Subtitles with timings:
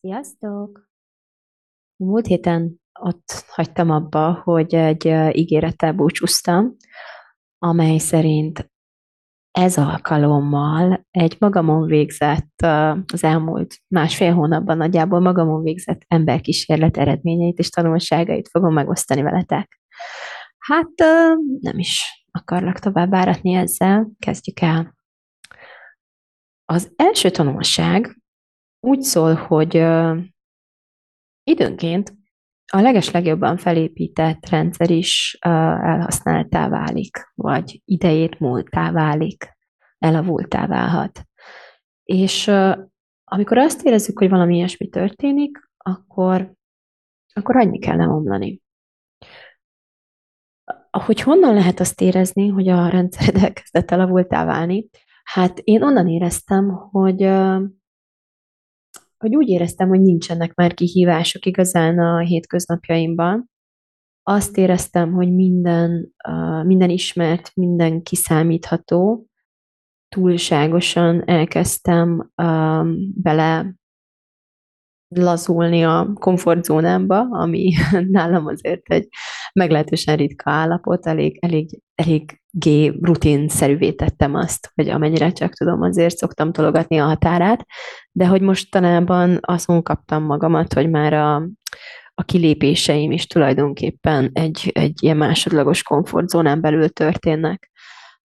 [0.00, 0.88] Sziasztok!
[1.96, 5.04] Múlt héten ott hagytam abba, hogy egy
[5.38, 6.76] ígérettel búcsúztam,
[7.58, 8.70] amely szerint
[9.50, 12.60] ez alkalommal egy magamon végzett,
[13.12, 19.80] az elmúlt másfél hónapban nagyjából magamon végzett emberkísérlet eredményeit és tanulságait fogom megosztani veletek.
[20.58, 20.94] Hát
[21.60, 24.94] nem is akarlak tovább áratni ezzel, kezdjük el.
[26.64, 28.19] Az első tanulság
[28.80, 29.74] úgy szól, hogy
[31.42, 32.12] időnként
[32.72, 39.58] a legeslegjobban felépített rendszer is elhasználtá válik, vagy idejét múltá válik,
[39.98, 41.24] elavultá válhat.
[42.02, 42.50] És
[43.24, 46.52] amikor azt érezzük, hogy valami ilyesmi történik, akkor,
[47.32, 48.62] akkor annyi kell omlani.
[50.90, 54.88] Hogy honnan lehet azt érezni, hogy a rendszered elkezdett elavultá válni?
[55.24, 57.22] Hát én onnan éreztem, hogy
[59.20, 63.50] hogy úgy éreztem, hogy nincsenek már kihívások igazán a hétköznapjaimban.
[64.22, 66.14] Azt éreztem, hogy minden,
[66.64, 69.26] minden ismert, minden kiszámítható,
[70.08, 72.30] túlságosan elkezdtem
[73.14, 73.74] bele
[75.08, 77.72] lazulni a komfortzónámba, ami
[78.10, 79.08] nálam azért egy
[79.52, 82.68] meglehetősen ritka állapot, elég, elég, elég G
[83.00, 87.66] rutinszerűvé tettem azt, hogy amennyire csak tudom, azért szoktam tologatni a határát,
[88.12, 91.34] de hogy mostanában azon kaptam magamat, hogy már a,
[92.14, 97.70] a kilépéseim is tulajdonképpen egy, egy ilyen másodlagos komfortzónán belül történnek.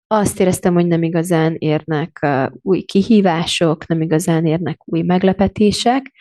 [0.07, 2.27] Azt éreztem, hogy nem igazán érnek
[2.61, 6.11] új kihívások, nem igazán érnek új meglepetések,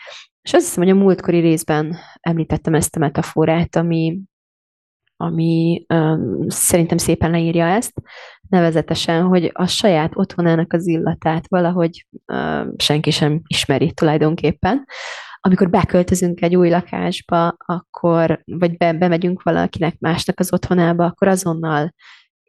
[0.43, 4.19] és azt hiszem, hogy a múltkori részben említettem ezt a metaforát, ami,
[5.17, 7.93] ami um, szerintem szépen leírja ezt,
[8.49, 14.85] nevezetesen, hogy a saját otthonának az illatát valahogy um, senki sem ismeri tulajdonképpen.
[15.41, 21.95] Amikor beköltözünk egy új lakásba, akkor, vagy be, bemegyünk valakinek másnak az otthonába, akkor azonnal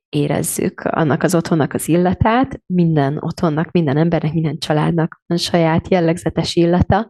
[0.10, 6.56] érezzük annak az otthonnak az illatát, minden otthonnak, minden embernek, minden családnak van saját jellegzetes
[6.56, 7.10] illata,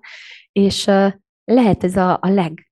[0.51, 2.64] és uh, lehet ez a, a leg,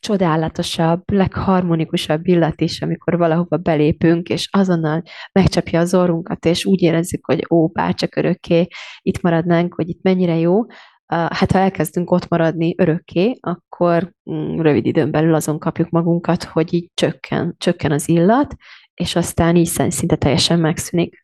[0.00, 5.02] legcsodálatosabb, legharmonikusabb illat is, amikor valahova belépünk, és azonnal
[5.32, 8.66] megcsapja az orrunkat, és úgy érezzük, hogy ó, bárcsak örökké
[9.02, 10.60] itt maradnánk, hogy itt mennyire jó.
[11.06, 16.74] Hát ha elkezdünk ott maradni örökké, akkor mm, rövid időn belül azon kapjuk magunkat, hogy
[16.74, 18.54] így csökken, csökken az illat,
[19.00, 21.20] és aztán így szinte teljesen megszűnik.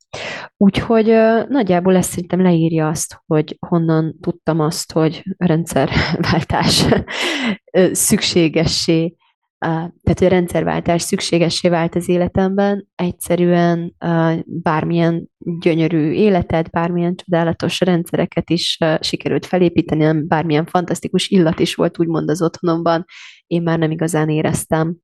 [0.56, 1.06] Úgyhogy
[1.48, 6.84] nagyjából ezt szerintem leírja azt, hogy honnan tudtam azt, hogy rendszerváltás
[7.92, 9.15] szükségessé,
[9.59, 13.94] tehát hogy a rendszerváltás szükségessé vált az életemben, egyszerűen
[14.44, 22.31] bármilyen gyönyörű életet, bármilyen csodálatos rendszereket is sikerült felépíteni, bármilyen fantasztikus illat is volt úgymond
[22.31, 23.04] az otthonomban,
[23.47, 24.97] én már nem igazán éreztem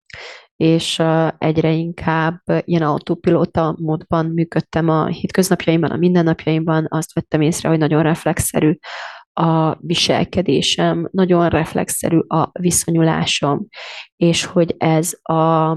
[0.63, 1.03] és
[1.39, 8.03] egyre inkább ilyen autopilóta módban működtem a hétköznapjaimban, a mindennapjaimban, azt vettem észre, hogy nagyon
[8.03, 8.77] reflexzerű
[9.33, 13.67] a viselkedésem, nagyon reflexzerű a viszonyulásom,
[14.17, 15.71] és hogy ez a,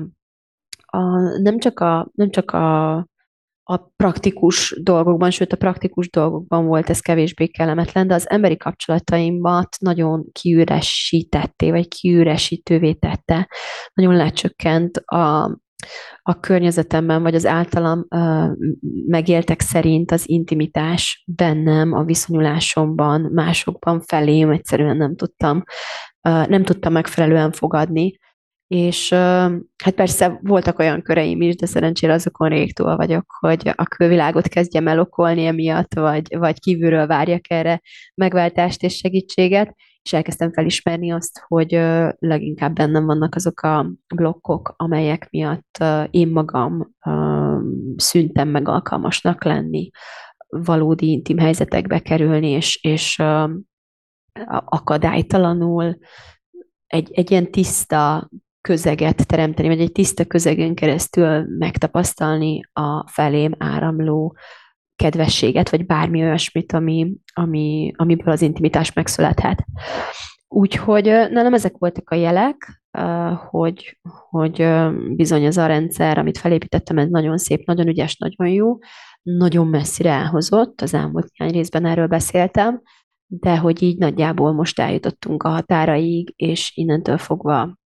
[0.86, 1.08] a
[1.42, 3.08] nem csak a, nem csak a
[3.68, 9.76] a praktikus dolgokban, sőt a praktikus dolgokban volt ez kevésbé kellemetlen, de az emberi kapcsolataimat
[9.80, 13.50] nagyon kiüresítetté, vagy kiüresítővé tette.
[13.94, 15.44] Nagyon lecsökkent a,
[16.22, 18.50] a környezetemben, vagy az általam uh,
[19.08, 25.64] megéltek szerint az intimitás bennem, a viszonyulásomban, másokban felém egyszerűen nem tudtam,
[26.30, 28.18] uh, nem tudtam megfelelően fogadni,
[28.68, 29.10] és
[29.84, 34.48] hát persze voltak olyan köreim is, de szerencsére azokon rég túl vagyok, hogy a külvilágot
[34.48, 37.82] kezdjem el okolni emiatt, vagy, vagy kívülről várjak erre
[38.16, 41.72] megváltást és segítséget, és elkezdtem felismerni azt, hogy
[42.20, 46.92] leginkább bennem vannak azok a blokkok, amelyek miatt én magam
[47.96, 49.90] szüntem meg alkalmasnak lenni,
[50.48, 53.24] valódi intim helyzetekbe kerülni, és, és
[54.66, 55.98] akadálytalanul
[56.88, 58.30] egy, egy ilyen tiszta,
[58.66, 64.38] közeget teremteni, vagy egy tiszta közegen keresztül megtapasztalni a felém áramló
[64.96, 69.66] kedvességet, vagy bármi olyasmit, ami, ami, amiből az intimitás megszülethet.
[70.48, 72.84] Úgyhogy nálam ezek voltak a jelek,
[73.50, 74.68] hogy, hogy
[75.16, 78.78] bizony ez a rendszer, amit felépítettem, ez nagyon szép, nagyon ügyes, nagyon jó,
[79.22, 82.82] nagyon messzire elhozott, az elmúlt néhány részben erről beszéltem,
[83.26, 87.78] de hogy így nagyjából most eljutottunk a határaig, és innentől fogva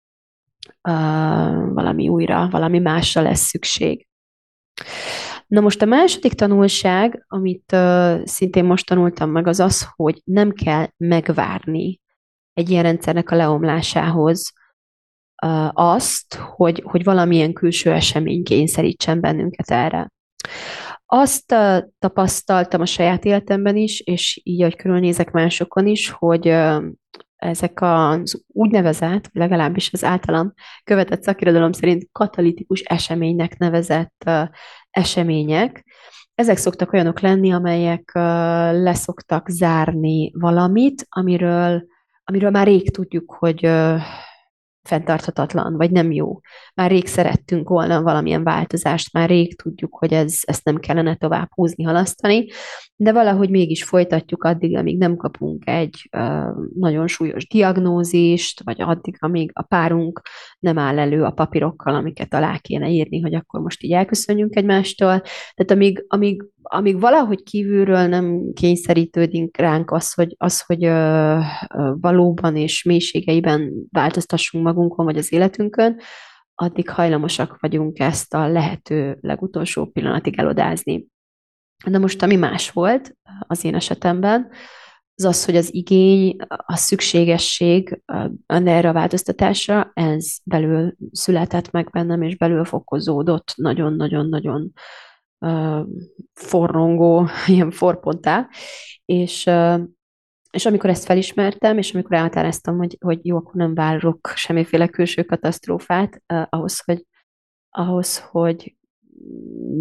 [1.72, 4.08] valami újra, valami másra lesz szükség.
[5.46, 10.52] Na most a második tanulság, amit uh, szintén most tanultam meg, az az, hogy nem
[10.52, 12.00] kell megvárni
[12.52, 14.52] egy ilyen rendszernek a leomlásához
[15.46, 20.10] uh, azt, hogy, hogy valamilyen külső esemény kényszerítsen bennünket erre.
[21.06, 26.84] Azt uh, tapasztaltam a saját életemben is, és így, hogy körülnézek másokon is, hogy uh,
[27.38, 30.52] ezek az úgynevezett, legalábbis az általam
[30.84, 34.30] követett szakirodalom szerint katalitikus eseménynek nevezett
[34.90, 35.84] események,
[36.34, 38.10] ezek szoktak olyanok lenni, amelyek
[38.72, 41.86] leszoktak zárni valamit, amiről,
[42.24, 43.70] amiről már rég tudjuk, hogy
[44.88, 46.40] fenntarthatatlan, vagy nem jó.
[46.74, 51.48] Már rég szerettünk volna valamilyen változást, már rég tudjuk, hogy ez, ezt nem kellene tovább
[51.54, 52.46] húzni, halasztani,
[52.96, 59.16] de valahogy mégis folytatjuk addig, amíg nem kapunk egy uh, nagyon súlyos diagnózist, vagy addig,
[59.18, 60.20] amíg a párunk
[60.58, 65.22] nem áll elő a papírokkal, amiket alá kéne írni, hogy akkor most így elköszönjünk egymástól.
[65.54, 71.42] Tehát amíg, amíg, amíg valahogy kívülről nem kényszerítődik ránk az, hogy, az, hogy uh,
[72.00, 76.00] valóban és mélységeiben változtassunk magunkon, vagy az életünkön,
[76.54, 81.06] addig hajlamosak vagyunk ezt a lehető legutolsó pillanatig elodázni.
[81.86, 84.50] De most, ami más volt az én esetemben,
[85.14, 88.02] az az, hogy az igény, a szükségesség
[88.46, 94.72] erre a változtatásra, ez belül született meg bennem, és belül fokozódott nagyon-nagyon-nagyon
[96.32, 98.48] forrongó, ilyen forpontá,
[99.04, 99.50] és,
[100.50, 105.22] és amikor ezt felismertem, és amikor elhatároztam, hogy, hogy jó, akkor nem várok semmiféle külső
[105.22, 107.04] katasztrófát ahhoz, hogy,
[107.70, 108.76] ahhoz, hogy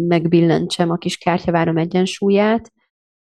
[0.06, 2.72] megbillentsem a kis kártyavárom egyensúlyát,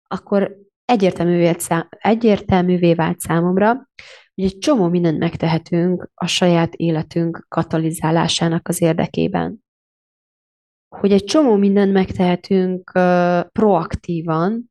[0.08, 1.56] akkor egyértelművé,
[1.88, 3.88] egyértelművé vált számomra,
[4.34, 9.64] hogy egy csomó mindent megtehetünk a saját életünk katalizálásának az érdekében.
[11.00, 12.90] Hogy egy csomó mindent megtehetünk
[13.52, 14.70] proaktívan,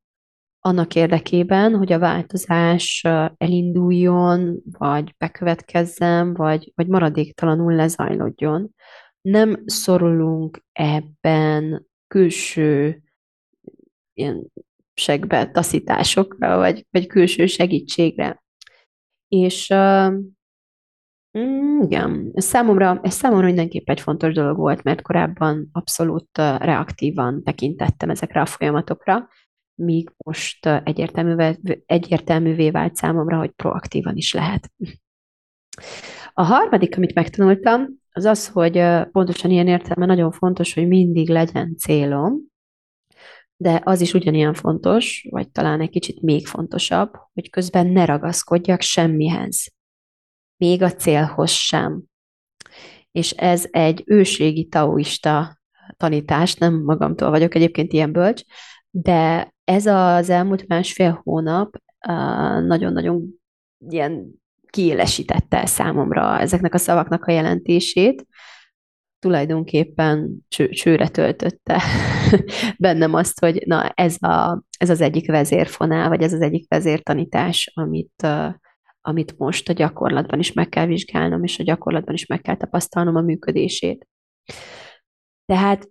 [0.59, 3.03] annak érdekében, hogy a változás
[3.37, 8.73] elinduljon, vagy bekövetkezzen, vagy, vagy maradéktalanul lezajlódjon
[9.21, 13.01] nem szorulunk ebben külső
[14.13, 14.51] ilyen
[14.93, 18.43] segbe, taszításokra, vagy, vagy külső segítségre.
[19.27, 20.13] És uh,
[21.81, 28.09] igen, ez számomra, ez számomra mindenképp egy fontos dolog volt, mert korábban abszolút reaktívan tekintettem
[28.09, 29.27] ezekre a folyamatokra,
[29.75, 34.71] míg most egyértelművé, egyértelművé vált számomra, hogy proaktívan is lehet.
[36.33, 41.75] A harmadik, amit megtanultam, az az, hogy pontosan ilyen értelme nagyon fontos, hogy mindig legyen
[41.77, 42.39] célom,
[43.57, 48.81] de az is ugyanilyen fontos, vagy talán egy kicsit még fontosabb, hogy közben ne ragaszkodjak
[48.81, 49.73] semmihez.
[50.61, 52.03] Még a célhoz sem.
[53.11, 55.61] És ez egy őségi taoista
[55.97, 58.41] tanítás, nem magamtól vagyok egyébként ilyen bölcs,
[58.89, 61.77] de ez az elmúlt másfél hónap
[62.65, 63.41] nagyon-nagyon
[63.89, 68.25] ilyen kiélesítette számomra ezeknek a szavaknak a jelentését,
[69.19, 71.81] tulajdonképpen cső, csőre töltötte
[72.77, 77.71] bennem azt, hogy na ez, a, ez az egyik vezérfonál, vagy ez az egyik vezértanítás,
[77.73, 78.27] amit,
[79.01, 83.15] amit most a gyakorlatban is meg kell vizsgálnom, és a gyakorlatban is meg kell tapasztalnom
[83.15, 84.07] a működését.
[85.45, 85.89] Tehát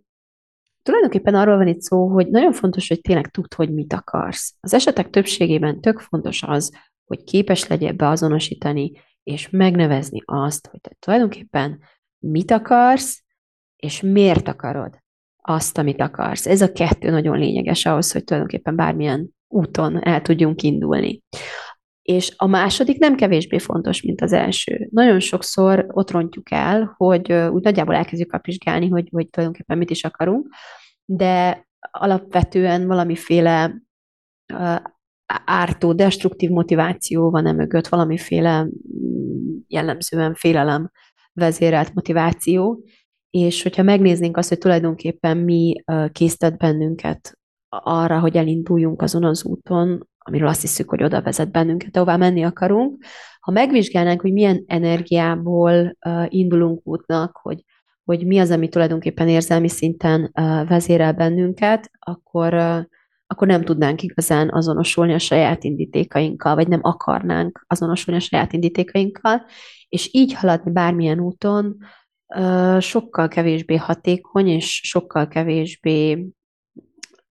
[0.82, 4.54] tulajdonképpen arról van itt szó, hogy nagyon fontos, hogy tényleg tudd, hogy mit akarsz.
[4.60, 6.72] Az esetek többségében tök fontos az,
[7.04, 11.80] hogy képes legyél beazonosítani, és megnevezni azt, hogy te tulajdonképpen
[12.18, 13.24] mit akarsz,
[13.76, 14.98] és miért akarod
[15.36, 16.46] azt, amit akarsz.
[16.46, 21.22] Ez a kettő nagyon lényeges ahhoz, hogy tulajdonképpen bármilyen úton el tudjunk indulni.
[22.10, 24.88] És a második nem kevésbé fontos, mint az első.
[24.90, 30.04] Nagyon sokszor ott rontjuk el, hogy úgy nagyjából elkezdjük kapizsgálni, hogy, hogy tulajdonképpen mit is
[30.04, 30.48] akarunk,
[31.04, 33.82] de alapvetően valamiféle
[35.44, 38.70] ártó, destruktív motiváció van e mögött, valamiféle mm,
[39.66, 40.90] jellemzően félelem
[41.32, 42.84] vezérelt motiváció,
[43.30, 45.74] és hogyha megnéznénk azt, hogy tulajdonképpen mi
[46.12, 47.38] késztet bennünket
[47.68, 52.42] arra, hogy elinduljunk azon az úton, amiről azt hiszük, hogy oda vezet bennünket, ahová menni
[52.42, 53.04] akarunk,
[53.40, 55.96] ha megvizsgálnánk, hogy milyen energiából
[56.28, 57.64] indulunk útnak, hogy,
[58.04, 60.30] hogy mi az, ami tulajdonképpen érzelmi szinten
[60.68, 62.54] vezérel bennünket, akkor
[63.26, 69.44] akkor nem tudnánk igazán azonosulni a saját indítékainkkal, vagy nem akarnánk azonosulni a saját indítékainkkal,
[69.88, 71.76] és így haladni bármilyen úton
[72.78, 76.26] sokkal kevésbé hatékony, és sokkal kevésbé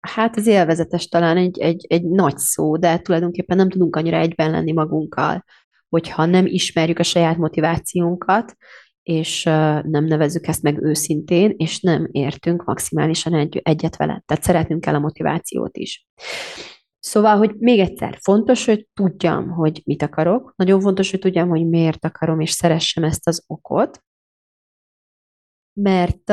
[0.09, 4.51] hát az élvezetes talán egy, egy, egy nagy szó, de tulajdonképpen nem tudunk annyira egyben
[4.51, 5.45] lenni magunkkal,
[5.89, 8.55] hogyha nem ismerjük a saját motivációnkat,
[9.03, 9.43] és
[9.83, 14.23] nem nevezzük ezt meg őszintén, és nem értünk maximálisan egy, egyet vele.
[14.25, 16.07] Tehát szeretnünk kell a motivációt is.
[16.99, 21.67] Szóval, hogy még egyszer, fontos, hogy tudjam, hogy mit akarok, nagyon fontos, hogy tudjam, hogy
[21.67, 24.03] miért akarom, és szeressem ezt az okot,
[25.73, 26.29] mert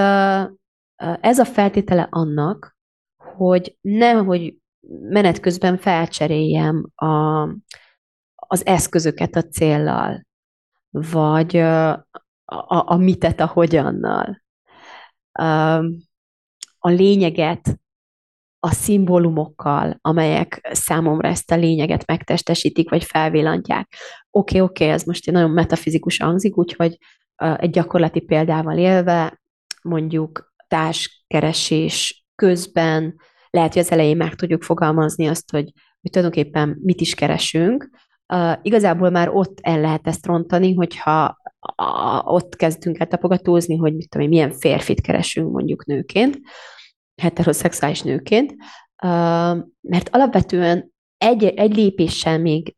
[1.21, 2.76] ez a feltétele annak,
[3.37, 4.55] hogy nem, hogy
[4.89, 7.43] menet közben felcseréljem a,
[8.35, 10.27] az eszközöket a céllal,
[10.91, 11.93] vagy a,
[12.45, 14.43] a, a mitet a hogyannal.
[16.79, 17.81] A lényeget
[18.59, 23.89] a szimbólumokkal, amelyek számomra ezt a lényeget megtestesítik, vagy felvillantják.
[24.31, 26.99] Oké, okay, oké, okay, ez most nagyon metafizikus hangzik, úgyhogy
[27.37, 29.41] egy gyakorlati példával élve,
[29.83, 33.15] mondjuk társkeresés közben,
[33.51, 37.91] lehet, hogy az elején meg tudjuk fogalmazni azt, hogy, hogy tulajdonképpen mit is keresünk.
[38.33, 43.95] Uh, igazából már ott el lehet ezt rontani, hogyha a, ott kezdünk el tapogatózni, hogy
[43.95, 46.39] mit tudom én, milyen férfit keresünk mondjuk nőként,
[47.23, 48.59] heteroszexuális nőként, uh,
[49.81, 52.77] mert alapvetően egy, egy lépéssel még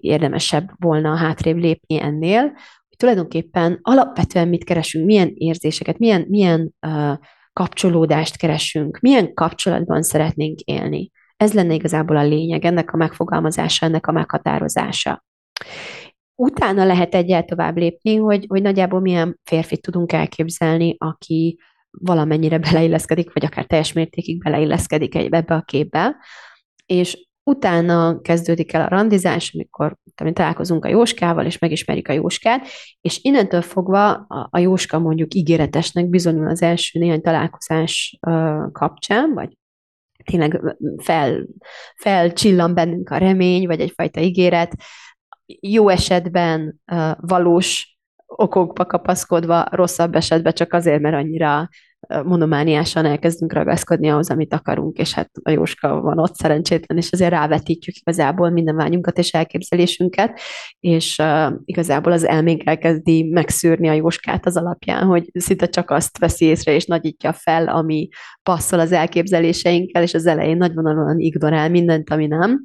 [0.00, 2.42] érdemesebb volna hátrébb lépni ennél,
[2.88, 7.16] hogy tulajdonképpen alapvetően mit keresünk, milyen érzéseket, milyen, milyen uh,
[7.52, 11.10] kapcsolódást keresünk, milyen kapcsolatban szeretnénk élni.
[11.36, 15.24] Ez lenne igazából a lényeg, ennek a megfogalmazása, ennek a meghatározása.
[16.34, 21.58] Utána lehet egyel tovább lépni, hogy, hogy nagyjából milyen férfit tudunk elképzelni, aki
[21.90, 26.16] valamennyire beleilleszkedik, vagy akár teljes mértékig beleilleszkedik ebbe a képbe,
[26.86, 32.66] és utána kezdődik el a randizás, amikor tudom, találkozunk a Jóskával, és megismerjük a Jóskát,
[33.00, 38.18] és innentől fogva a, a Jóska mondjuk ígéretesnek bizonyul az első néhány találkozás
[38.72, 39.56] kapcsán, vagy
[40.24, 41.46] tényleg fel,
[41.96, 44.74] felcsillan bennünk a remény, vagy egyfajta ígéret,
[45.60, 46.80] jó esetben
[47.16, 51.68] valós okokba kapaszkodva, rosszabb esetben csak azért, mert annyira
[52.24, 57.30] monomániásan elkezdünk ragaszkodni ahhoz, amit akarunk, és hát a Jóska van ott szerencsétlen, és azért
[57.30, 60.40] rávetítjük igazából minden vágyunkat és elképzelésünket,
[60.80, 66.18] és uh, igazából az elménk elkezdi megszűrni a Jóskát az alapján, hogy szinte csak azt
[66.18, 68.08] veszi észre és nagyítja fel, ami
[68.42, 72.64] passzol az elképzeléseinkkel, és az elején nagyvonalúan ignorál mindent, ami nem.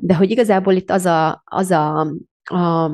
[0.00, 2.00] De hogy igazából itt az a, az a,
[2.42, 2.90] a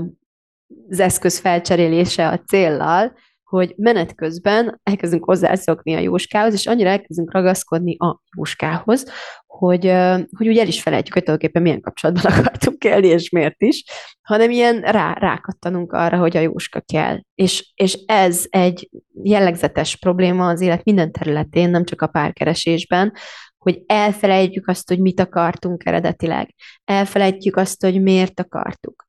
[0.89, 3.13] az eszköz felcserélése a céllal,
[3.45, 9.05] hogy menet közben elkezdünk hozzászokni a jóskához, és annyira elkezdünk ragaszkodni a jóskához,
[9.47, 9.93] hogy,
[10.37, 13.85] hogy úgy el is felejtjük, hogy tulajdonképpen milyen kapcsolatban akartunk élni, és miért is,
[14.23, 17.21] hanem ilyen rá, rákattanunk arra, hogy a jóska kell.
[17.35, 18.89] És, és ez egy
[19.23, 23.13] jellegzetes probléma az élet minden területén, nem csak a párkeresésben,
[23.59, 26.55] hogy elfelejtjük azt, hogy mit akartunk eredetileg.
[26.85, 29.05] Elfelejtjük azt, hogy miért akartuk.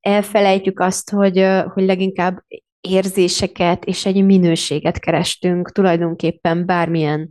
[0.00, 2.44] Elfelejtjük azt, hogy, hogy leginkább
[2.80, 7.28] érzéseket és egy minőséget kerestünk tulajdonképpen bármilyen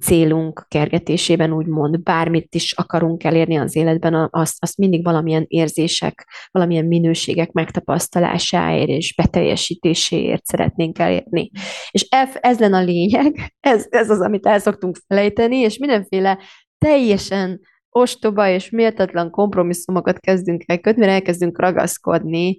[0.00, 6.84] célunk kergetésében, úgymond bármit is akarunk elérni az életben, azt, azt mindig valamilyen érzések, valamilyen
[6.84, 11.50] minőségek megtapasztalásáért és beteljesítéséért szeretnénk elérni.
[11.90, 12.06] És
[12.40, 16.38] ez lenne a lényeg, ez, ez az, amit el szoktunk felejteni, és mindenféle
[16.78, 22.56] teljesen ostoba és méltatlan kompromisszumokat kezdünk el kötni, mert elkezdünk ragaszkodni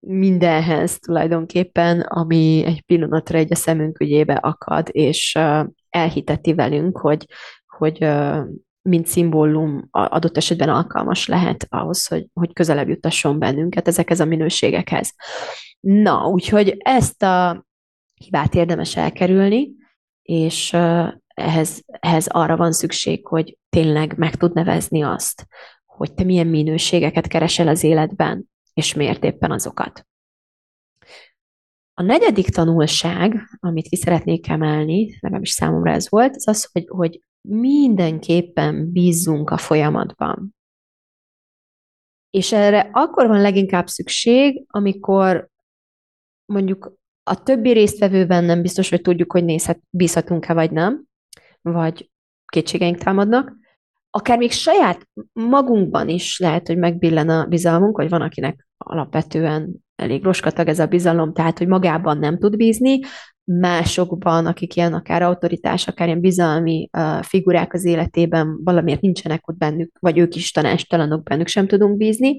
[0.00, 5.38] mindenhez tulajdonképpen, ami egy pillanatra egy a szemünk ügyébe akad, és
[5.88, 7.26] elhiteti velünk, hogy,
[7.66, 8.08] hogy
[8.82, 15.14] mint szimbólum adott esetben alkalmas lehet ahhoz, hogy, hogy közelebb jutasson bennünket ezekhez a minőségekhez.
[15.80, 17.66] Na, úgyhogy ezt a
[18.14, 19.70] hibát érdemes elkerülni,
[20.22, 20.72] és
[21.34, 25.46] ehhez, ehhez arra van szükség, hogy tényleg meg tud nevezni azt,
[25.84, 30.06] hogy te milyen minőségeket keresel az életben, és miért éppen azokat.
[31.94, 37.22] A negyedik tanulság, amit ki szeretnék emelni, legalábbis számomra ez volt, az az, hogy, hogy
[37.48, 40.54] mindenképpen bízzunk a folyamatban.
[42.30, 45.48] És erre akkor van leginkább szükség, amikor
[46.44, 51.04] mondjuk a többi résztvevőben nem biztos, hogy tudjuk, hogy nézhet, bízhatunk-e vagy nem,
[51.60, 52.10] vagy
[52.46, 53.57] kétségeink támadnak,
[54.10, 60.24] akár még saját magunkban is lehet, hogy megbillen a bizalmunk, vagy van, akinek alapvetően elég
[60.24, 63.00] roskatag ez a bizalom, tehát hogy magában nem tud bízni,
[63.44, 69.56] másokban, akik ilyen akár autoritás, akár ilyen bizalmi uh, figurák az életében valamiért nincsenek ott
[69.56, 72.38] bennük, vagy ők is tanástalanok bennük sem tudunk bízni,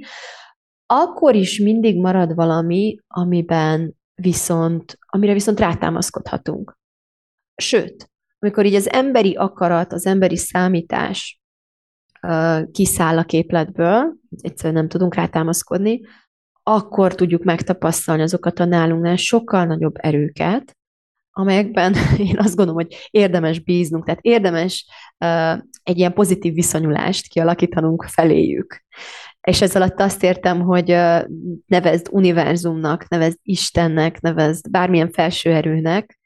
[0.86, 6.78] akkor is mindig marad valami, amiben viszont, amire viszont rátámaszkodhatunk.
[7.56, 8.10] Sőt,
[8.40, 11.39] amikor így az emberi akarat, az emberi számítás
[12.72, 16.02] kiszáll a képletből, egyszerűen nem tudunk rátámaszkodni,
[16.64, 20.78] akkor tudjuk megtapasztalni azokat a nálunknál sokkal nagyobb erőket,
[21.32, 21.96] amelyekben
[22.30, 24.86] én azt gondolom, hogy érdemes bíznunk, tehát érdemes
[25.18, 25.52] uh,
[25.84, 28.84] egy ilyen pozitív viszonyulást kialakítanunk feléjük.
[29.42, 31.22] És ezzel alatt azt értem, hogy uh,
[31.66, 36.19] nevezd univerzumnak, nevezd Istennek, nevezd bármilyen felső erőnek,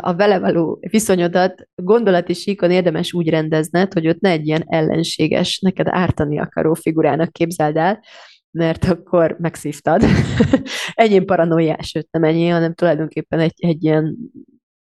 [0.00, 5.58] a vele való viszonyodat gondolati síkon érdemes úgy rendezned, hogy ott ne egy ilyen ellenséges,
[5.58, 8.02] neked ártani akaró figurának képzeld el,
[8.50, 10.02] mert akkor megszívtad.
[10.94, 14.16] ennyi paranoiás, sőt nem ennyi, hanem tulajdonképpen egy, egy ilyen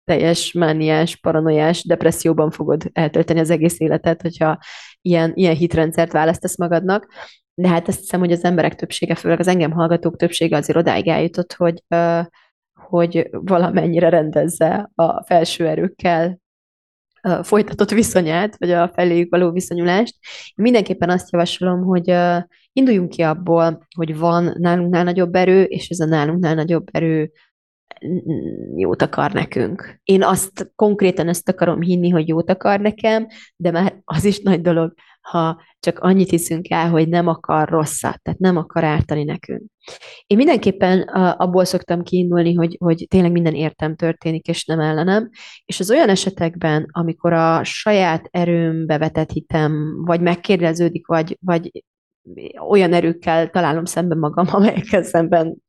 [0.04, 4.58] teljes mániás, paranoiás depresszióban fogod eltölteni az egész életet, hogyha
[5.02, 7.13] ilyen, ilyen hitrendszert választasz magadnak.
[7.54, 11.08] De hát azt hiszem, hogy az emberek többsége, főleg az engem hallgatók többsége azért odáig
[11.08, 11.84] eljutott, hogy,
[12.90, 16.42] hogy valamennyire rendezze a felső erőkkel
[17.42, 20.16] folytatott viszonyát, vagy a feléjük való viszonyulást.
[20.48, 22.16] Én mindenképpen azt javasolom, hogy
[22.72, 27.32] induljunk ki abból, hogy van nálunknál nagyobb erő, és ez a nálunknál nagyobb erő
[28.75, 30.00] jót akar nekünk.
[30.04, 34.62] Én azt konkrétan ezt akarom hinni, hogy jót akar nekem, de már az is nagy
[34.62, 39.63] dolog, ha csak annyit hiszünk el, hogy nem akar rosszat, tehát nem akar ártani nekünk.
[40.27, 41.01] Én mindenképpen
[41.38, 45.30] abból szoktam kiindulni, hogy, hogy tényleg minden értem történik, és nem ellenem,
[45.65, 51.84] és az olyan esetekben, amikor a saját erőmbe vetett hitem, vagy megkérdeződik, vagy, vagy
[52.70, 55.62] olyan erőkkel találom szemben magam, amelyekkel szemben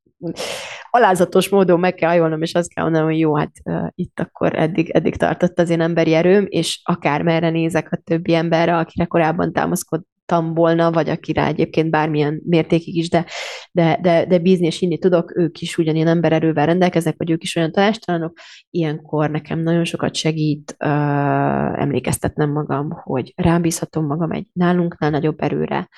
[0.91, 4.55] alázatos módon meg kell ajánlom, és azt kell mondanom, hogy jó, hát uh, itt akkor
[4.55, 9.05] eddig, eddig tartott az én emberi erőm, és akár merre nézek a többi emberre, akire
[9.05, 13.25] korábban támaszkodtam volna, vagy akire egyébként bármilyen mértékig is, de,
[13.73, 17.57] de, de, de bízni és hinni tudok, ők is ugyanilyen embererővel rendelkeznek, vagy ők is
[17.57, 18.39] olyan tanástalanok,
[18.71, 25.41] ilyenkor nekem nagyon sokat segít uh, emlékeztetnem magam, hogy rám bízhatom magam egy nálunknál nagyobb
[25.41, 25.89] erőre,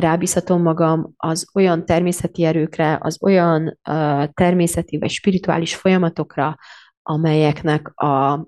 [0.00, 6.56] rábízhatom magam az olyan természeti erőkre, az olyan uh, természeti vagy spirituális folyamatokra,
[7.02, 8.46] amelyeknek a,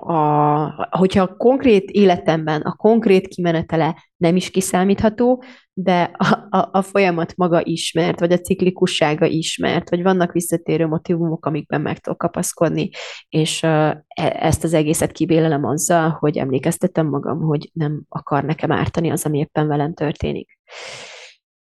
[0.00, 6.82] a, hogyha a konkrét életemben a konkrét kimenetele nem is kiszámítható, de a, a, a
[6.82, 12.90] folyamat maga ismert, vagy a ciklikussága ismert, vagy vannak visszatérő motivumok, amikben meg tudok kapaszkodni,
[13.28, 19.10] és uh, ezt az egészet kibélelem azzal, hogy emlékeztetem magam, hogy nem akar nekem ártani
[19.10, 20.58] az, ami éppen velem történik.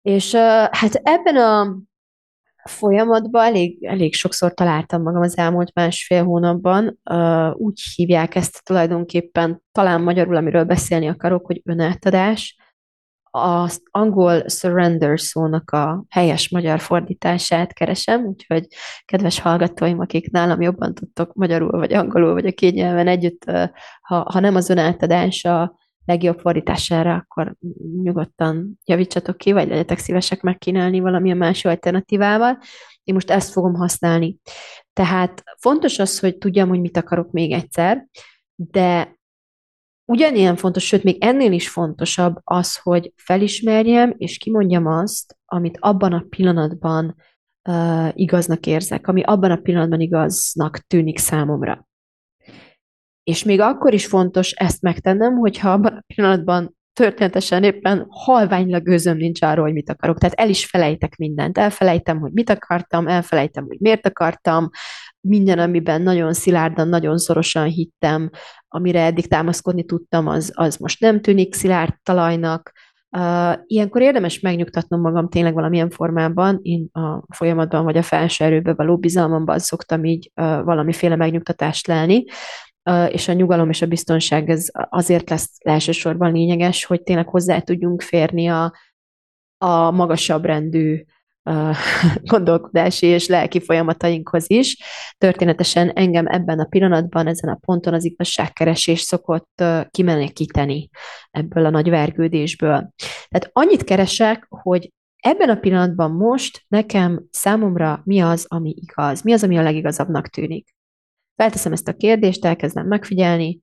[0.01, 0.41] És uh,
[0.71, 1.77] hát ebben a
[2.63, 6.99] folyamatban elég, elég sokszor találtam magam az elmúlt másfél hónapban.
[7.53, 12.55] Úgy hívják ezt tulajdonképpen, talán magyarul, amiről beszélni akarok, hogy önátadás.
[13.33, 18.67] Az angol surrender szónak a helyes magyar fordítását keresem, úgyhogy
[19.05, 23.43] kedves hallgatóim, akik nálam jobban tudtok magyarul, vagy angolul, vagy a két nyelven együtt,
[24.01, 27.55] ha, ha nem az önátadás a legjobb fordítására, akkor
[28.03, 32.57] nyugodtan javítsatok ki, vagy legyetek szívesek megkínálni valamilyen más alternatívával.
[33.03, 34.37] Én most ezt fogom használni.
[34.93, 38.07] Tehát fontos az, hogy tudjam, hogy mit akarok még egyszer,
[38.55, 39.19] de
[40.05, 46.13] ugyanilyen fontos, sőt, még ennél is fontosabb az, hogy felismerjem és kimondjam azt, amit abban
[46.13, 47.15] a pillanatban
[47.69, 51.89] uh, igaznak érzek, ami abban a pillanatban igaznak tűnik számomra.
[53.23, 59.17] És még akkor is fontos ezt megtennem, hogyha abban a pillanatban történetesen éppen halványlag gőzöm
[59.17, 60.17] nincs arról, hogy mit akarok.
[60.17, 61.57] Tehát el is felejtek mindent.
[61.57, 64.69] Elfelejtem, hogy mit akartam, elfelejtem, hogy miért akartam,
[65.19, 68.29] minden, amiben nagyon szilárdan, nagyon szorosan hittem,
[68.67, 72.71] amire eddig támaszkodni tudtam, az, az most nem tűnik szilárd talajnak.
[73.17, 78.73] Uh, ilyenkor érdemes megnyugtatnom magam tényleg valamilyen formában, én a folyamatban vagy a felső erőbe
[78.73, 82.23] való bizalmamban szoktam így uh, valamiféle megnyugtatást lelni,
[83.09, 88.01] és a nyugalom és a biztonság ez azért lesz elsősorban lényeges, hogy tényleg hozzá tudjunk
[88.01, 88.73] férni a,
[89.57, 91.03] a magasabb rendű
[92.31, 94.77] gondolkodási és lelki folyamatainkhoz is.
[95.17, 100.89] Történetesen engem ebben a pillanatban, ezen a ponton az igazságkeresés szokott kimenekíteni
[101.31, 102.93] ebből a nagy vergődésből.
[103.29, 109.33] Tehát annyit keresek, hogy ebben a pillanatban most nekem számomra mi az, ami igaz, mi
[109.33, 110.75] az, ami a legigazabbnak tűnik
[111.41, 113.59] felteszem ezt a kérdést, elkezdem megfigyelni,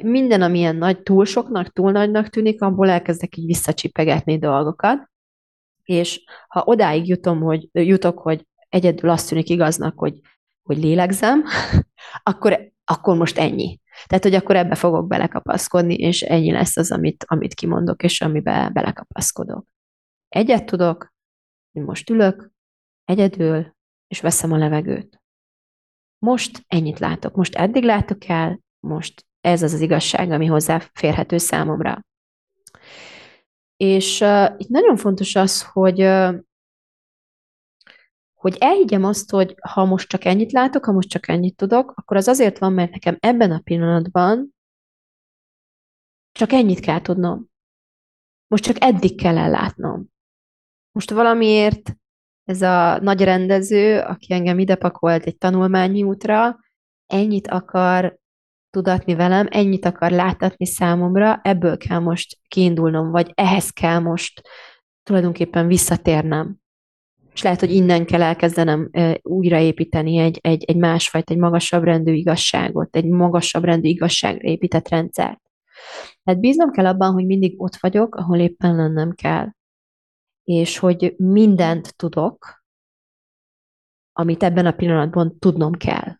[0.00, 5.10] minden, ami ilyen nagy, túl soknak, túl nagynak tűnik, abból elkezdek így visszacsipegetni dolgokat,
[5.82, 10.20] és ha odáig jutom, hogy, jutok, hogy egyedül azt tűnik igaznak, hogy
[10.62, 11.44] hogy lélegzem,
[12.30, 13.80] akkor, akkor most ennyi.
[14.06, 18.70] Tehát, hogy akkor ebbe fogok belekapaszkodni, és ennyi lesz az, amit, amit kimondok, és amibe
[18.72, 19.66] belekapaszkodok.
[20.28, 21.12] Egyet tudok,
[21.72, 22.50] hogy most ülök,
[23.04, 23.76] egyedül,
[24.08, 25.17] és veszem a levegőt.
[26.18, 32.04] Most ennyit látok, most eddig látok el, most ez az az igazság, ami hozzáférhető számomra.
[33.76, 36.38] És uh, itt nagyon fontos az, hogy uh,
[38.38, 42.16] hogy elhiggyem azt, hogy ha most csak ennyit látok, ha most csak ennyit tudok, akkor
[42.16, 44.54] az azért van, mert nekem ebben a pillanatban
[46.32, 47.50] csak ennyit kell tudnom.
[48.46, 50.06] Most csak eddig kell ellátnom.
[50.92, 51.96] Most valamiért
[52.48, 56.58] ez a nagy rendező, aki engem ide pakolt egy tanulmányi útra,
[57.06, 58.18] ennyit akar
[58.70, 64.42] tudatni velem, ennyit akar láthatni számomra, ebből kell most kiindulnom, vagy ehhez kell most
[65.02, 66.56] tulajdonképpen visszatérnem.
[67.34, 68.90] És lehet, hogy innen kell elkezdenem
[69.22, 75.40] újraépíteni egy, egy, egy másfajta, egy magasabb rendű igazságot, egy magasabb rendű igazságra épített rendszert.
[76.24, 79.56] Tehát bíznom kell abban, hogy mindig ott vagyok, ahol éppen lennem kell.
[80.48, 82.62] És hogy mindent tudok,
[84.12, 86.16] amit ebben a pillanatban tudnom kell.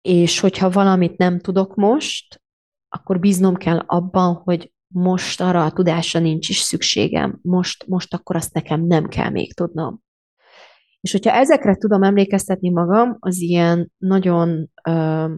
[0.00, 2.42] És hogyha valamit nem tudok most,
[2.88, 8.36] akkor bíznom kell abban, hogy most arra a tudásra nincs is szükségem, most, most akkor
[8.36, 10.02] azt nekem nem kell még tudnom.
[11.00, 15.34] És hogyha ezekre tudom emlékeztetni magam, az ilyen nagyon ö,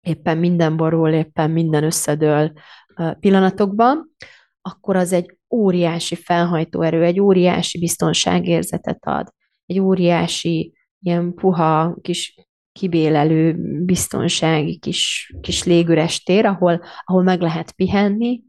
[0.00, 2.52] éppen minden borul, éppen minden összedől
[2.96, 4.14] ö, pillanatokban,
[4.62, 9.28] akkor az egy óriási felhajtóerő, egy óriási biztonságérzetet ad,
[9.66, 12.34] egy óriási ilyen puha kis
[12.72, 18.42] kibélelő biztonsági kis, kis légüres tér, ahol, ahol meg lehet pihenni,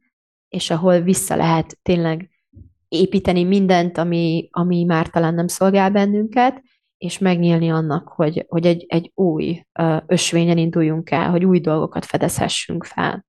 [0.49, 2.29] és ahol vissza lehet tényleg
[2.87, 6.61] építeni mindent, ami, ami már talán nem szolgál bennünket,
[6.97, 9.65] és megnyílni annak, hogy, hogy egy, egy új
[10.05, 13.25] ösvényen induljunk el, hogy új dolgokat fedezhessünk fel.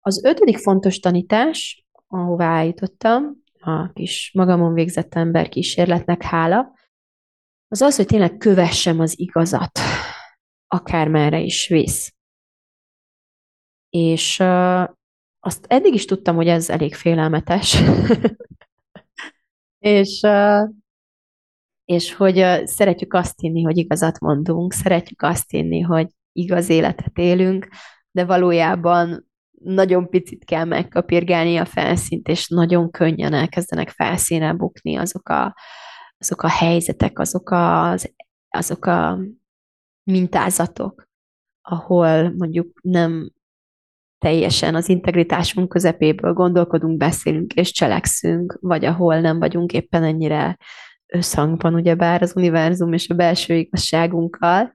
[0.00, 6.74] Az ötödik fontos tanítás, ahová eljutottam, a kis magamon végzett ember kísérletnek hála,
[7.68, 9.78] az az, hogy tényleg kövessem az igazat,
[10.66, 12.14] akármerre is visz.
[13.88, 14.88] És uh,
[15.40, 17.76] azt eddig is tudtam, hogy ez elég félelmetes.
[19.78, 20.68] és, uh,
[21.84, 27.18] és hogy uh, szeretjük azt hinni, hogy igazat mondunk, szeretjük azt hinni, hogy igaz életet
[27.18, 27.68] élünk,
[28.10, 29.25] de valójában
[29.66, 35.56] nagyon picit kell megkapirgálni a felszínt, és nagyon könnyen elkezdenek felszínre bukni azok a,
[36.18, 38.14] azok a helyzetek, azok, az,
[38.48, 39.18] azok a
[40.02, 41.08] mintázatok,
[41.62, 43.30] ahol mondjuk nem
[44.18, 50.58] teljesen az integritásunk közepéből gondolkodunk, beszélünk és cselekszünk, vagy ahol nem vagyunk éppen ennyire
[51.06, 54.74] összhangban, ugyebár az univerzum és a belső igazságunkkal.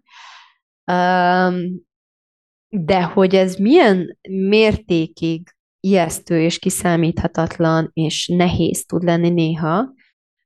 [2.73, 9.93] De hogy ez milyen mértékig ijesztő és kiszámíthatatlan és nehéz tud lenni néha,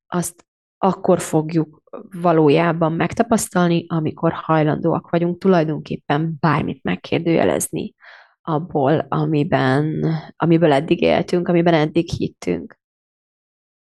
[0.07, 0.45] azt
[0.77, 1.81] akkor fogjuk
[2.21, 7.93] valójában megtapasztalni, amikor hajlandóak vagyunk tulajdonképpen bármit megkérdőjelezni
[8.41, 12.79] abból, amiben, amiből eddig éltünk, amiben eddig hittünk.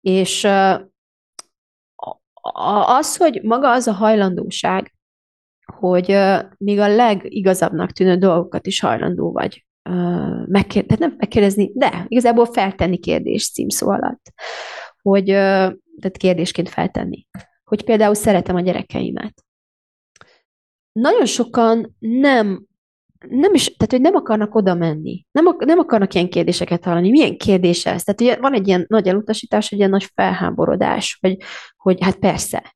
[0.01, 0.47] És
[2.85, 4.96] az, hogy maga az a hajlandóság,
[5.75, 6.17] hogy
[6.57, 9.65] még a legigazabbnak tűnő dolgokat is hajlandó vagy
[10.45, 14.33] megkér, tehát nem megkérdezni, de igazából feltenni kérdés címszó alatt,
[15.01, 17.27] hogy tehát kérdésként feltenni,
[17.63, 19.45] hogy például szeretem a gyerekeimet.
[20.91, 22.67] Nagyon sokan nem
[23.29, 25.25] nem is, tehát hogy nem akarnak oda menni.
[25.31, 27.09] Nem, nem akarnak ilyen kérdéseket hallani.
[27.09, 28.03] Milyen kérdés ez?
[28.03, 31.37] Tehát ugye van egy ilyen nagy elutasítás, egy ilyen nagy felháborodás, hogy,
[31.77, 32.75] hogy hát persze.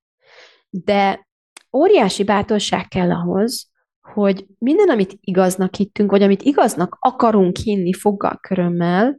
[0.70, 1.28] De
[1.74, 3.70] óriási bátorság kell ahhoz,
[4.02, 9.18] hogy minden, amit igaznak hittünk, vagy amit igaznak akarunk hinni foggal körömmel,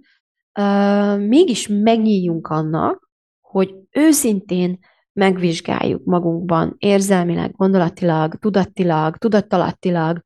[0.59, 3.11] uh, mégis megnyíljunk annak,
[3.41, 4.79] hogy őszintén
[5.13, 10.23] megvizsgáljuk magunkban érzelmileg, gondolatilag, tudattilag, tudattalattilag,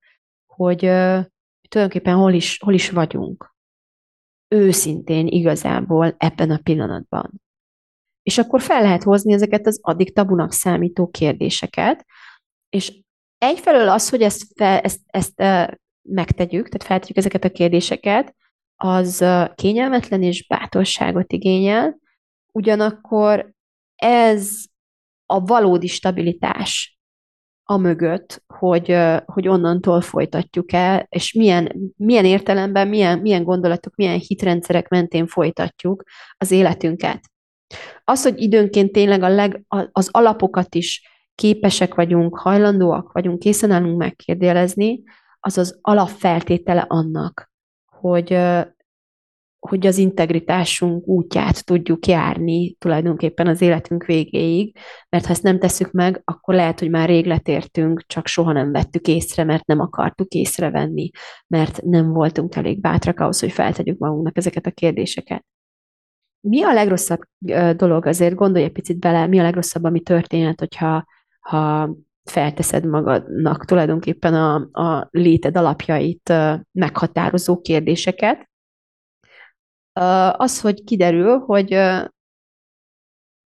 [0.46, 1.24] hogy uh,
[1.68, 3.54] tulajdonképpen hol is, hol is vagyunk.
[4.48, 7.40] Őszintén igazából ebben a pillanatban.
[8.22, 12.04] És akkor fel lehet hozni ezeket az addig tabunak számító kérdéseket,
[12.76, 12.92] és
[13.38, 15.42] egyfelől az, hogy ezt, fel, ezt, ezt
[16.02, 18.34] megtegyük, tehát feltegyük ezeket a kérdéseket,
[18.76, 21.98] az kényelmetlen és bátorságot igényel,
[22.52, 23.52] ugyanakkor
[23.96, 24.64] ez
[25.26, 26.98] a valódi stabilitás
[27.68, 34.18] a mögött, hogy, hogy onnantól folytatjuk el, és milyen, milyen értelemben, milyen, milyen gondolatok, milyen
[34.18, 36.02] hitrendszerek mentén folytatjuk
[36.36, 37.20] az életünket.
[38.04, 39.62] Az, hogy időnként tényleg a leg,
[39.92, 45.02] az alapokat is képesek vagyunk, hajlandóak vagyunk, készen állunk megkérdelezni,
[45.40, 47.50] az az alapfeltétele annak,
[47.90, 48.38] hogy,
[49.58, 54.76] hogy az integritásunk útját tudjuk járni tulajdonképpen az életünk végéig,
[55.08, 58.72] mert ha ezt nem tesszük meg, akkor lehet, hogy már rég letértünk, csak soha nem
[58.72, 61.10] vettük észre, mert nem akartuk észrevenni,
[61.46, 65.44] mert nem voltunk elég bátrak ahhoz, hogy feltegyük magunknak ezeket a kérdéseket.
[66.40, 67.20] Mi a legrosszabb
[67.76, 71.04] dolog azért, gondolj egy picit bele, mi a legrosszabb, ami történhet, hogyha
[71.46, 76.32] ha felteszed magadnak tulajdonképpen a, a léted alapjait
[76.72, 78.50] meghatározó kérdéseket.
[80.32, 81.72] Az, hogy kiderül, hogy,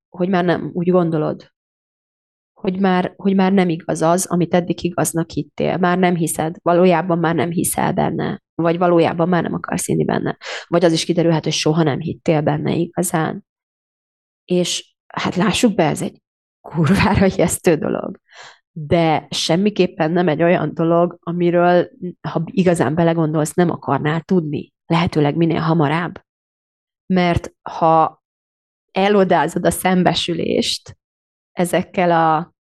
[0.08, 1.52] hogy már nem úgy gondolod,
[2.60, 5.76] hogy már, hogy már nem igaz az, amit eddig igaznak hittél.
[5.76, 10.36] Már nem hiszed, valójában már nem hiszel benne, vagy valójában már nem akarsz hinni benne.
[10.66, 13.44] Vagy az is kiderülhet, hogy soha nem hittél benne igazán.
[14.44, 16.22] És hát lássuk be, ez egy
[16.68, 18.20] kurvára ijesztő dolog
[18.86, 21.90] de semmiképpen nem egy olyan dolog, amiről,
[22.28, 26.20] ha igazán belegondolsz, nem akarnál tudni, lehetőleg minél hamarabb.
[27.06, 28.22] Mert ha
[28.92, 30.98] elodázod a szembesülést
[31.52, 32.52] ezekkel a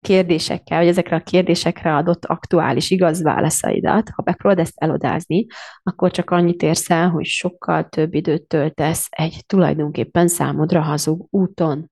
[0.00, 5.46] kérdésekkel, vagy ezekre a kérdésekre adott aktuális igaz válaszaidat, ha megpróbálod ezt elodázni,
[5.82, 11.90] akkor csak annyit érsz el, hogy sokkal több időt töltesz egy tulajdonképpen számodra hazug úton.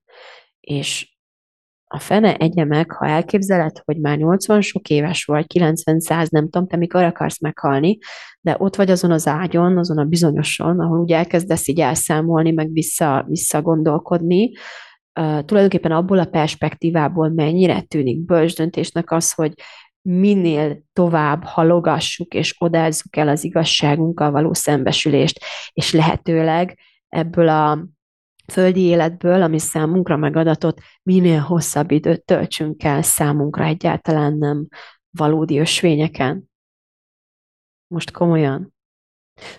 [0.59, 1.11] És
[1.93, 6.67] a fene egye meg, ha elképzeled, hogy már 80 sok éves vagy, 90-100, nem tudom,
[6.67, 7.97] te mikor akarsz meghalni,
[8.41, 12.71] de ott vagy azon az ágyon, azon a bizonyoson, ahol úgy elkezdesz így elszámolni, meg
[12.71, 14.51] vissza, visszagondolkodni,
[15.19, 18.53] uh, tulajdonképpen abból a perspektívából mennyire tűnik bölcs
[19.05, 19.53] az, hogy
[20.01, 25.39] minél tovább halogassuk és odázzuk el az igazságunkkal való szembesülést,
[25.73, 26.77] és lehetőleg
[27.09, 27.85] ebből a
[28.51, 34.67] földi életből, ami számunkra megadatott, minél hosszabb időt töltsünk el számunkra egyáltalán nem
[35.09, 36.49] valódi ösvényeken.
[37.87, 38.73] Most komolyan.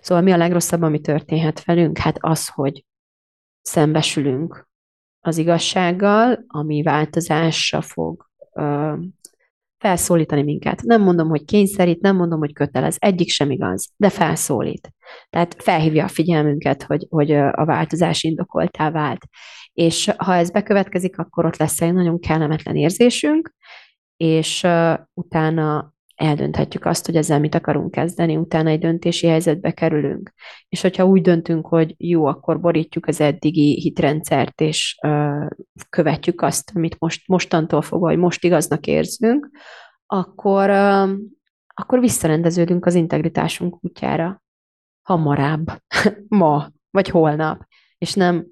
[0.00, 1.98] Szóval mi a legrosszabb, ami történhet velünk?
[1.98, 2.84] Hát az, hogy
[3.62, 4.68] szembesülünk
[5.20, 8.94] az igazsággal, ami változásra fog ö,
[9.82, 10.82] felszólítani minket.
[10.82, 14.92] Nem mondom, hogy kényszerít, nem mondom, hogy kötelez, egyik sem igaz, de felszólít.
[15.30, 19.24] Tehát felhívja a figyelmünket, hogy, hogy a változás indokoltá vált.
[19.72, 23.54] És ha ez bekövetkezik, akkor ott lesz egy nagyon kellemetlen érzésünk,
[24.16, 24.66] és
[25.14, 25.91] utána
[26.22, 30.32] eldönthetjük azt, hogy ezzel mit akarunk kezdeni, utána egy döntési helyzetbe kerülünk.
[30.68, 35.46] És hogyha úgy döntünk, hogy jó, akkor borítjuk az eddigi hitrendszert, és uh,
[35.88, 39.50] követjük azt, amit most, mostantól fogva, hogy most igaznak érzünk,
[40.06, 41.10] akkor, uh,
[41.74, 44.42] akkor visszarendeződünk az integritásunk útjára.
[45.02, 45.66] Hamarabb,
[46.28, 47.66] ma, vagy holnap,
[47.98, 48.46] és nem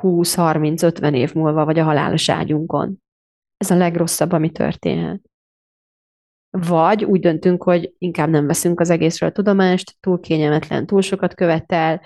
[0.00, 3.02] 20-30-50 év múlva, vagy a halálos ágyunkon.
[3.56, 5.27] Ez a legrosszabb, ami történhet.
[6.50, 12.00] Vagy úgy döntünk, hogy inkább nem veszünk az egészről tudomást, túl kényelmetlen, túl sokat követel,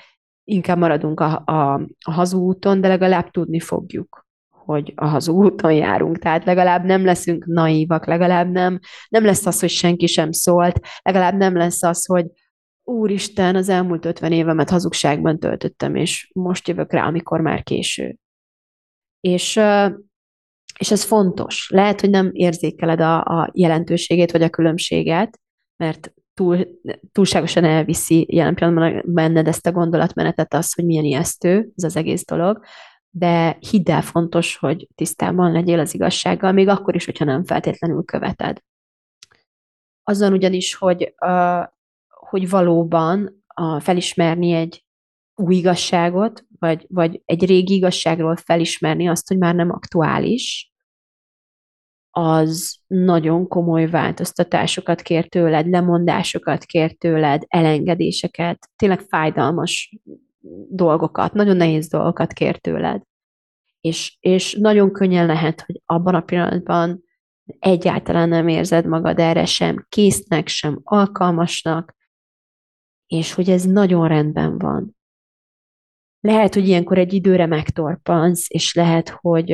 [0.45, 1.73] inkább maradunk a, a,
[2.05, 6.19] a hazúton, de legalább tudni fogjuk, hogy a hazúton járunk.
[6.19, 8.79] Tehát legalább nem leszünk naívak, legalább nem,
[9.09, 12.27] nem lesz az, hogy senki sem szólt, legalább nem lesz az, hogy
[12.85, 18.17] Úristen, az elmúlt ötven évemet hazugságban töltöttem, és most jövök rá, amikor már késő.
[19.21, 19.61] És
[20.83, 21.71] és ez fontos.
[21.71, 25.41] Lehet, hogy nem érzékeled a, a jelentőségét vagy a különbséget,
[25.77, 26.67] mert túl,
[27.13, 32.25] túlságosan elviszi jelen pillanatban benned ezt a gondolatmenetet az, hogy milyen ijesztő ez az egész
[32.25, 32.65] dolog,
[33.11, 38.05] de hidd el fontos, hogy tisztában legyél az igazsággal, még akkor is, hogyha nem feltétlenül
[38.05, 38.59] követed.
[40.03, 41.65] Azon ugyanis, hogy, uh,
[42.09, 44.85] hogy valóban uh, felismerni egy
[45.35, 50.72] új igazságot, vagy, vagy egy régi igazságról felismerni azt, hogy már nem aktuális,
[52.15, 59.99] az nagyon komoly változtatásokat kér tőled, lemondásokat kér tőled, elengedéseket, tényleg fájdalmas
[60.69, 63.03] dolgokat, nagyon nehéz dolgokat kér tőled.
[63.81, 67.05] És, és nagyon könnyen lehet, hogy abban a pillanatban
[67.59, 71.97] egyáltalán nem érzed magad erre sem késznek, sem alkalmasnak,
[73.07, 74.97] és hogy ez nagyon rendben van.
[76.21, 79.51] Lehet, hogy ilyenkor egy időre megtorpansz, és lehet, hogy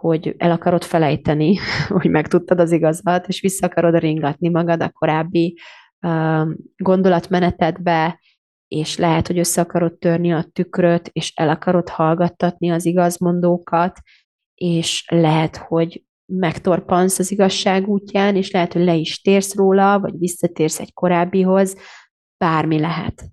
[0.00, 1.56] hogy el akarod felejteni,
[1.88, 5.58] hogy megtudtad az igazat, és vissza akarod ringatni magad a korábbi
[6.76, 8.20] gondolatmenetedbe,
[8.68, 14.00] és lehet, hogy össze akarod törni a tükröt, és el akarod hallgattatni az igazmondókat,
[14.54, 20.18] és lehet, hogy megtorpansz az igazság útján, és lehet, hogy le is térsz róla, vagy
[20.18, 21.76] visszatérsz egy korábbihoz,
[22.44, 23.24] bármi lehet.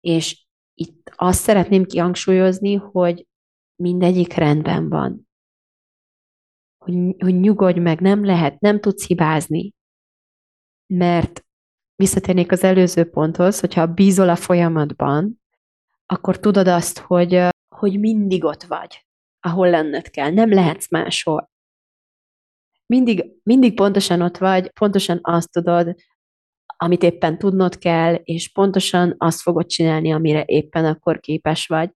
[0.00, 3.26] És itt azt szeretném kihangsúlyozni, hogy
[3.82, 5.30] mindegyik rendben van
[6.82, 9.72] hogy, hogy nyugodj meg, nem lehet, nem tudsz hibázni.
[10.86, 11.44] Mert
[11.94, 15.40] visszatérnék az előző ponthoz, hogyha bízol a folyamatban,
[16.06, 19.06] akkor tudod azt, hogy, hogy mindig ott vagy,
[19.40, 21.50] ahol lenned kell, nem lehetsz máshol.
[22.86, 25.94] Mindig, mindig pontosan ott vagy, pontosan azt tudod,
[26.76, 31.90] amit éppen tudnod kell, és pontosan azt fogod csinálni, amire éppen akkor képes vagy,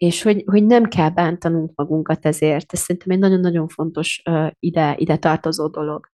[0.00, 2.72] és hogy, hogy nem kell bántanunk magunkat ezért.
[2.72, 4.22] Ez szerintem egy nagyon-nagyon fontos
[4.58, 6.06] ide, ide tartozó dolog.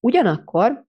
[0.00, 0.84] Ugyanakkor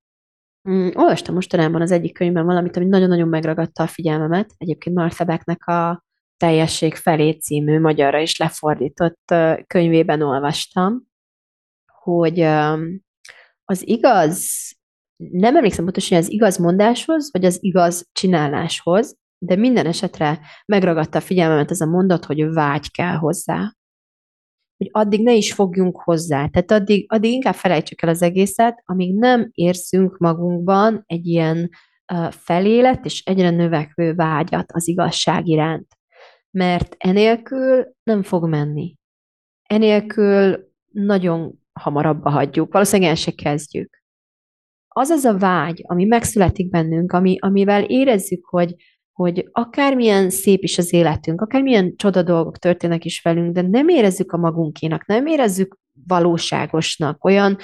[0.70, 4.54] mm, olvastam mostanában az egyik könyvben valamit, ami nagyon-nagyon megragadta a figyelmemet.
[4.58, 6.04] Egyébként Martha Becknek a
[6.38, 9.34] Teljesség felé című magyarra is lefordított
[9.68, 11.04] könyvében olvastam,
[12.04, 13.02] hogy um,
[13.64, 14.54] az igaz
[15.16, 21.18] nem emlékszem pontosan, hogy az igaz mondáshoz, vagy az igaz csináláshoz, de minden esetre megragadta
[21.18, 23.74] a figyelmemet ez a mondat, hogy vágy kell hozzá.
[24.78, 26.48] Hogy addig ne is fogjunk hozzá.
[26.48, 31.70] Tehát addig, addig inkább felejtsük el az egészet, amíg nem érzünk magunkban egy ilyen
[32.30, 35.88] felélet és egyre növekvő vágyat az igazság iránt.
[36.52, 38.96] Mert enélkül nem fog menni.
[39.64, 42.74] Enélkül nagyon hamarabb hagyjuk.
[42.74, 44.00] Valószínűleg el se kezdjük
[45.00, 48.76] az az a vágy, ami megszületik bennünk, ami, amivel érezzük, hogy,
[49.24, 54.32] hogy akármilyen szép is az életünk, akármilyen csoda dolgok történnek is velünk, de nem érezzük
[54.32, 55.78] a magunkénak, nem érezzük
[56.08, 57.58] valóságosnak, olyan,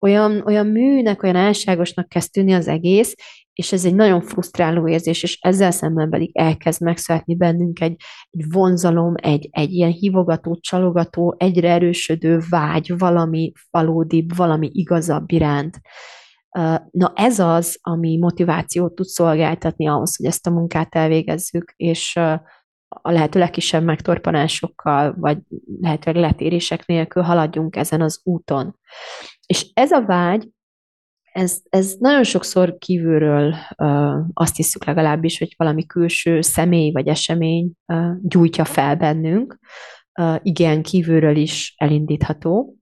[0.00, 3.14] olyan, olyan műnek, olyan álságosnak kezd tűnni az egész,
[3.52, 7.96] és ez egy nagyon frusztráló érzés, és ezzel szemben pedig elkezd megszületni bennünk egy,
[8.30, 15.80] egy vonzalom, egy, egy ilyen hívogató, csalogató, egyre erősödő vágy valami valódibb, valami igazabb iránt.
[16.90, 22.16] Na ez az, ami motivációt tud szolgáltatni ahhoz, hogy ezt a munkát elvégezzük, és
[23.02, 25.38] a lehető legkisebb megtorpanásokkal, vagy
[25.80, 28.78] lehetőleg letérések nélkül haladjunk ezen az úton.
[29.46, 30.48] És ez a vágy,
[31.32, 37.72] ez, ez nagyon sokszor kívülről uh, azt hiszük legalábbis, hogy valami külső személy vagy esemény
[37.86, 39.58] uh, gyújtja fel bennünk,
[40.20, 42.76] uh, igen, kívülről is elindítható,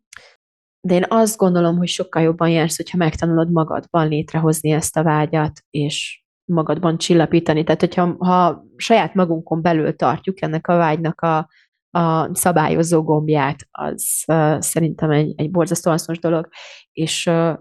[0.81, 5.61] de én azt gondolom, hogy sokkal jobban jársz, hogyha megtanulod magadban létrehozni ezt a vágyat,
[5.71, 7.65] és magadban csillapítani.
[7.65, 11.49] Tehát, hogyha ha saját magunkon belül tartjuk ennek a vágynak a,
[11.91, 16.49] a szabályozó gombját, az uh, szerintem egy, egy borzasztó hasznos dolog,
[16.93, 17.59] és uh,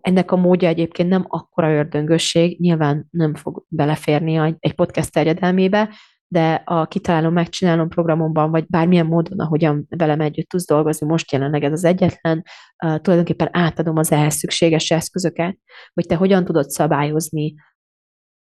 [0.00, 5.94] ennek a módja egyébként nem akkora ördöngösség, nyilván nem fog beleférni egy podcast terjedelmébe,
[6.32, 11.64] de a kitalálom, megcsinálom programomban, vagy bármilyen módon, ahogyan velem együtt tudsz dolgozni, most jelenleg
[11.64, 12.44] ez az egyetlen,
[12.84, 15.58] uh, tulajdonképpen átadom az ehhez szükséges eszközöket,
[15.94, 17.54] hogy te hogyan tudod szabályozni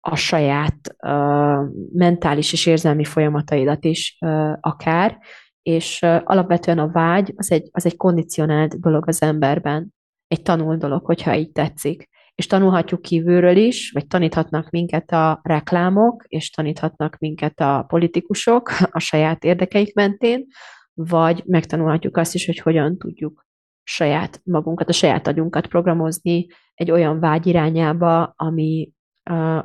[0.00, 5.18] a saját uh, mentális és érzelmi folyamataidat is uh, akár,
[5.62, 9.94] és uh, alapvetően a vágy az egy, az egy kondicionált dolog az emberben,
[10.26, 16.24] egy tanul dolog, hogyha így tetszik és tanulhatjuk kívülről is, vagy taníthatnak minket a reklámok,
[16.28, 20.46] és taníthatnak minket a politikusok a saját érdekeik mentén,
[20.94, 23.46] vagy megtanulhatjuk azt is, hogy hogyan tudjuk
[23.82, 28.92] saját magunkat, a saját agyunkat programozni egy olyan vágy irányába, ami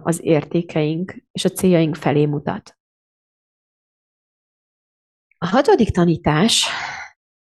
[0.04, 2.78] az értékeink és a céljaink felé mutat.
[5.38, 6.68] A hatodik tanítás,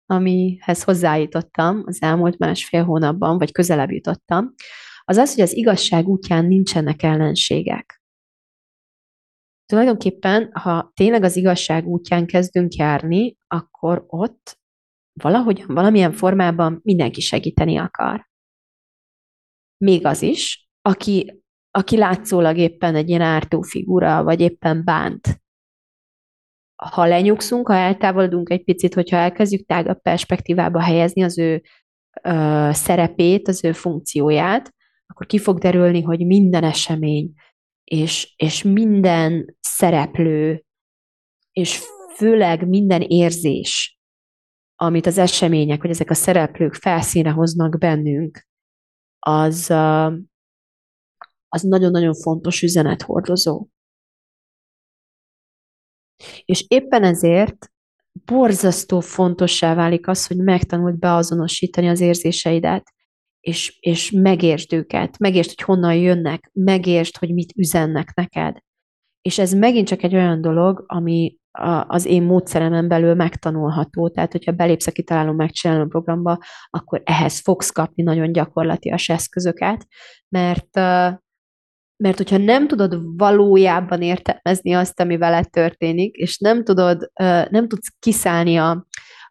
[0.06, 4.54] amihez hozzájutottam az elmúlt másfél hónapban, vagy közelebb jutottam,
[5.10, 8.02] az az, hogy az igazság útján nincsenek ellenségek.
[9.66, 14.58] Tulajdonképpen, ha tényleg az igazság útján kezdünk járni, akkor ott
[15.12, 18.28] valahogy, valamilyen formában mindenki segíteni akar.
[19.76, 25.42] Még az is, aki, aki látszólag éppen egy ilyen ártó figura, vagy éppen bánt.
[26.76, 31.62] Ha lenyugszunk, ha eltávolodunk egy picit, hogyha elkezdjük tágabb perspektívába helyezni az ő
[32.22, 34.78] ö, szerepét, az ő funkcióját,
[35.10, 37.32] akkor ki fog derülni, hogy minden esemény,
[37.84, 40.64] és, és minden szereplő,
[41.52, 41.80] és
[42.16, 43.98] főleg minden érzés,
[44.74, 48.48] amit az események, vagy ezek a szereplők felszínre hoznak bennünk,
[49.18, 49.70] az,
[51.48, 53.66] az nagyon-nagyon fontos üzenethordozó.
[56.44, 57.72] És éppen ezért
[58.24, 62.92] borzasztó fontossá válik az, hogy megtanult beazonosítani az érzéseidet,
[63.40, 68.56] és, és megértsd őket, megértsd, hogy honnan jönnek, megértsd, hogy mit üzennek neked.
[69.20, 71.38] És ez megint csak egy olyan dolog, ami
[71.86, 76.38] az én módszeremen belül megtanulható, tehát hogyha belépsz a kitaláló megcsináló programba,
[76.70, 79.86] akkor ehhez fogsz kapni nagyon gyakorlatias eszközöket,
[80.28, 80.74] mert
[82.02, 87.10] mert hogyha nem tudod valójában értelmezni azt, ami veled történik, és nem tudod,
[87.50, 88.86] nem tudsz kiszállni a,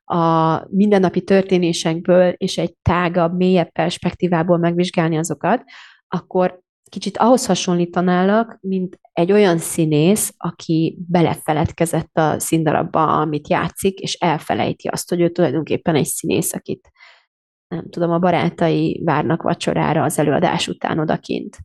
[0.09, 5.63] a mindennapi történésekből és egy tágabb, mélyebb perspektívából megvizsgálni azokat,
[6.07, 14.13] akkor kicsit ahhoz hasonlítanálak, mint egy olyan színész, aki belefeledkezett a színdarabba, amit játszik, és
[14.13, 16.89] elfelejti azt, hogy ő tulajdonképpen egy színész, akit
[17.67, 21.57] nem tudom, a barátai várnak vacsorára az előadás után odakint.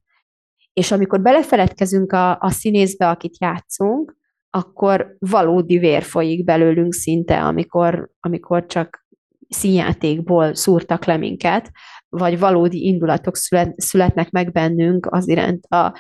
[0.73, 4.17] És amikor belefeledkezünk a, a színészbe, akit játszunk,
[4.55, 9.07] akkor valódi vér folyik belőlünk szinte, amikor, amikor csak
[9.49, 11.71] színjátékból szúrtak le minket,
[12.09, 15.97] vagy valódi indulatok szület, születnek meg bennünk az iránt a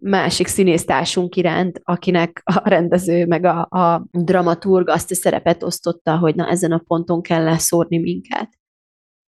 [0.00, 6.34] másik színésztársunk iránt, akinek a rendező meg a, a dramaturg azt a szerepet osztotta, hogy
[6.34, 8.48] na ezen a ponton kell leszórni minket.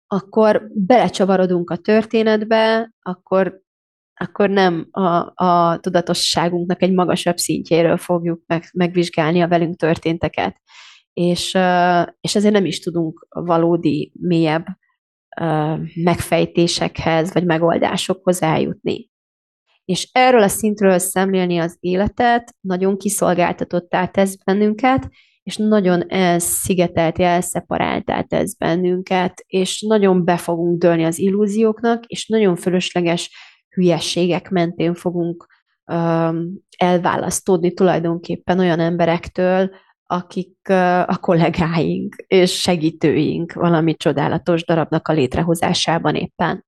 [0.08, 3.62] Akkor belecsavarodunk a történetbe, akkor
[4.18, 10.62] akkor nem a, a tudatosságunknak egy magasabb szintjéről fogjuk meg, megvizsgálni a velünk történteket.
[11.14, 11.58] És,
[12.20, 14.66] és ezért nem is tudunk valódi, mélyebb
[16.04, 19.10] megfejtésekhez vagy megoldásokhoz eljutni.
[19.86, 25.10] És erről a szintről szemlélni az életet nagyon kiszolgáltatottá tesz bennünket,
[25.44, 32.56] és nagyon elszigetelt, elszeparáltá tesz bennünket, és nagyon be fogunk dőlni az illúzióknak, és nagyon
[32.56, 33.32] fölösleges
[33.78, 35.46] hülyességek mentén fogunk
[36.78, 39.70] elválasztódni tulajdonképpen olyan emberektől,
[40.04, 40.70] akik
[41.06, 46.66] a kollégáink és segítőink valami csodálatos darabnak a létrehozásában éppen.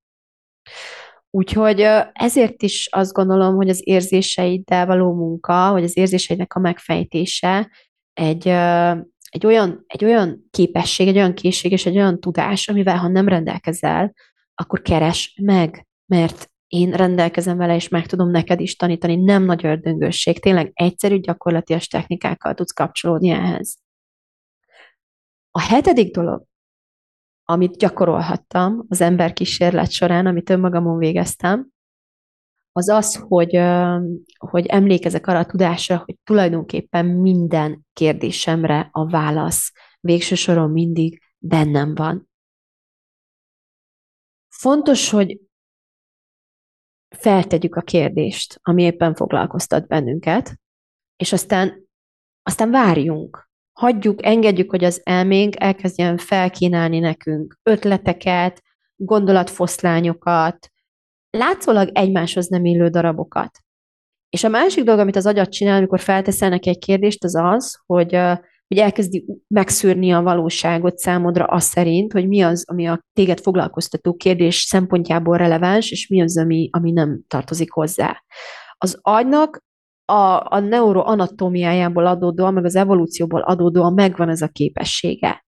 [1.30, 1.80] Úgyhogy
[2.12, 7.70] ezért is azt gondolom, hogy az érzéseiddel való munka, vagy az érzéseidnek a megfejtése
[8.12, 8.48] egy,
[9.28, 13.28] egy, olyan, egy olyan képesség, egy olyan készség és egy olyan tudás, amivel ha nem
[13.28, 14.12] rendelkezel,
[14.54, 19.66] akkor keres meg, mert én rendelkezem vele, és meg tudom neked is tanítani, nem nagy
[19.66, 23.76] ördöngösség, tényleg egyszerű, gyakorlatias technikákkal tudsz kapcsolódni ehhez.
[25.50, 26.44] A hetedik dolog,
[27.44, 31.68] amit gyakorolhattam az ember kísérlet során, amit önmagamon végeztem,
[32.72, 33.60] az az, hogy,
[34.38, 41.94] hogy emlékezek arra a tudásra, hogy tulajdonképpen minden kérdésemre a válasz végső soron mindig bennem
[41.94, 42.28] van.
[44.48, 45.40] Fontos, hogy
[47.16, 50.54] feltegyük a kérdést, ami éppen foglalkoztat bennünket,
[51.16, 51.88] és aztán,
[52.42, 53.48] aztán várjunk.
[53.72, 58.62] Hagyjuk, engedjük, hogy az elménk elkezdjen felkínálni nekünk ötleteket,
[58.96, 60.70] gondolatfoszlányokat,
[61.30, 63.58] látszólag egymáshoz nem illő darabokat.
[64.28, 67.80] És a másik dolog, amit az agyat csinál, amikor felteszel neki egy kérdést, az az,
[67.86, 68.20] hogy
[68.70, 74.14] hogy elkezdi megszűrni a valóságot számodra az szerint, hogy mi az, ami a téged foglalkoztató
[74.14, 78.22] kérdés szempontjából releváns, és mi az, ami, ami nem tartozik hozzá.
[78.78, 79.64] Az agynak
[80.04, 85.44] a, a neuroanatómiájából adódóan, meg az evolúcióból adódóan megvan ez a képessége.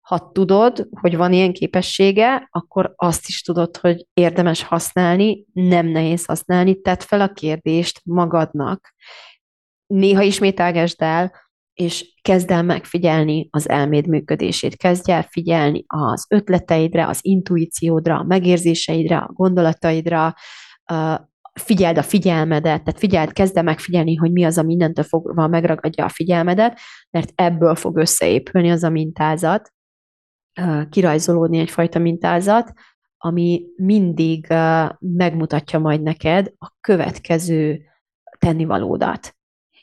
[0.00, 6.24] Ha tudod, hogy van ilyen képessége, akkor azt is tudod, hogy érdemes használni, nem nehéz
[6.24, 8.94] használni, tedd fel a kérdést magadnak.
[9.86, 11.32] Néha ismételgesd el,
[11.76, 18.24] és kezd el megfigyelni az elméd működését, kezdj el figyelni az ötleteidre, az intuíciódra, a
[18.24, 20.34] megérzéseidre, a gondolataidra,
[21.60, 26.04] figyeld a figyelmedet, tehát figyeld, kezd el megfigyelni, hogy mi az, ami mindentől fogva megragadja
[26.04, 26.78] a figyelmedet,
[27.10, 29.72] mert ebből fog összeépülni az a mintázat,
[30.88, 32.72] kirajzolódni egyfajta mintázat,
[33.16, 34.46] ami mindig
[34.98, 37.80] megmutatja majd neked a következő
[38.38, 39.35] tennivalódat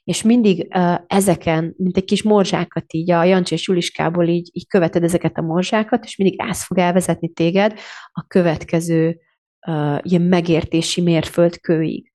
[0.03, 4.67] és mindig uh, ezeken, mint egy kis morzsákat így a Jancsi és Juliskából így, így
[4.67, 7.79] követed ezeket a morzsákat, és mindig ez fog elvezetni téged
[8.11, 9.19] a következő
[9.67, 12.11] uh, ilyen megértési mérföldkőig.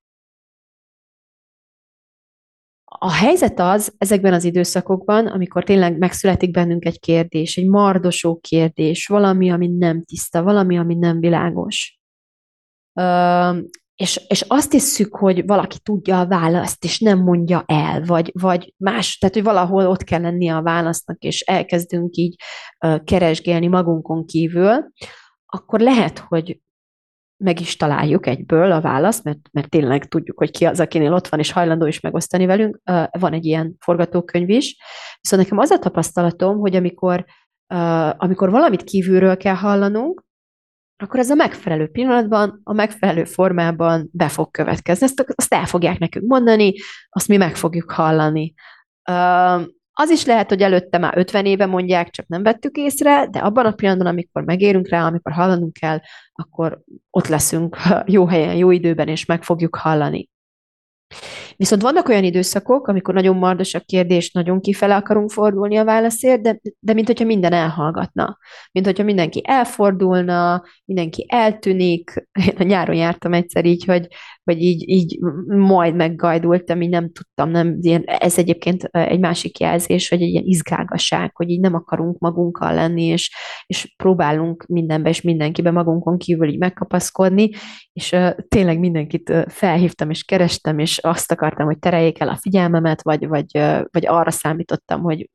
[2.85, 9.07] A helyzet az ezekben az időszakokban, amikor tényleg megszületik bennünk egy kérdés, egy mardosó kérdés,
[9.07, 11.99] valami, ami nem tiszta, valami, ami nem világos
[13.99, 18.75] és, és azt hiszük, hogy valaki tudja a választ, és nem mondja el, vagy, vagy
[18.77, 22.37] más, tehát hogy valahol ott kell lennie a válasznak, és elkezdünk így
[23.05, 24.85] keresgélni magunkon kívül,
[25.47, 26.61] akkor lehet, hogy
[27.45, 31.29] meg is találjuk egyből a választ, mert, mert tényleg tudjuk, hogy ki az, akinél ott
[31.29, 32.81] van, és hajlandó is megosztani velünk.
[33.11, 34.77] Van egy ilyen forgatókönyv is.
[35.21, 37.25] Viszont nekem az a tapasztalatom, hogy amikor,
[38.17, 40.27] amikor valamit kívülről kell hallanunk,
[41.03, 45.07] akkor ez a megfelelő pillanatban, a megfelelő formában be fog következni.
[45.07, 46.75] Ezt, azt el fogják nekünk mondani,
[47.09, 48.55] azt mi meg fogjuk hallani.
[49.93, 53.67] Az is lehet, hogy előtte már 50 éve mondják, csak nem vettük észre, de abban
[53.67, 56.01] a pillanatban, amikor megérünk rá, amikor hallanunk kell,
[56.33, 56.81] akkor
[57.11, 57.77] ott leszünk
[58.17, 60.29] jó helyen, jó időben, és meg fogjuk hallani.
[61.59, 66.43] Viszont vannak olyan időszakok, amikor nagyon mardos a kérdés, nagyon kifele akarunk fordulni a válaszért,
[66.43, 68.39] de, de mint hogyha minden elhallgatna.
[68.73, 72.29] Mint hogyha mindenki elfordulna, mindenki eltűnik.
[72.47, 74.07] Én a nyáron jártam egyszer így, hogy,
[74.45, 80.09] hogy így, így majd meggajdultam, így nem tudtam, nem, ilyen, ez egyébként egy másik jelzés,
[80.09, 83.37] hogy egy ilyen izgálgaság, hogy így nem akarunk magunkkal lenni, és,
[83.67, 87.51] és próbálunk mindenbe és mindenkibe magunkon kívül így megkapaszkodni,
[87.93, 93.03] és uh, tényleg mindenkit felhívtam, és kerestem, és azt akartam, hogy tereljék el a figyelmemet,
[93.03, 93.47] vagy, vagy,
[93.91, 95.31] vagy arra számítottam, hogy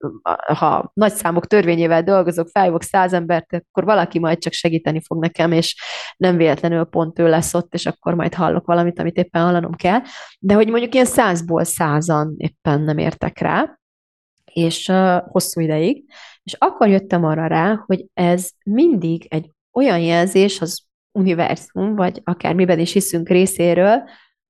[0.57, 5.51] ha nagy számok törvényével dolgozok, felhívok száz embert, akkor valaki majd csak segíteni fog nekem,
[5.51, 5.75] és
[6.17, 9.99] nem véletlenül pont ő lesz ott, és akkor majd hallok valamit, amit éppen hallanom kell,
[10.39, 13.79] de hogy mondjuk ilyen százból százan éppen nem értek rá,
[14.53, 16.05] és uh, hosszú ideig,
[16.43, 22.53] és akkor jöttem arra rá, hogy ez mindig egy olyan jelzés az univerzum, vagy akár
[22.53, 24.03] miben is hiszünk részéről,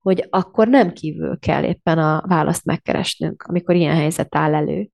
[0.04, 4.90] hogy akkor nem kívül kell éppen a választ megkeresnünk, amikor ilyen helyzet áll elő.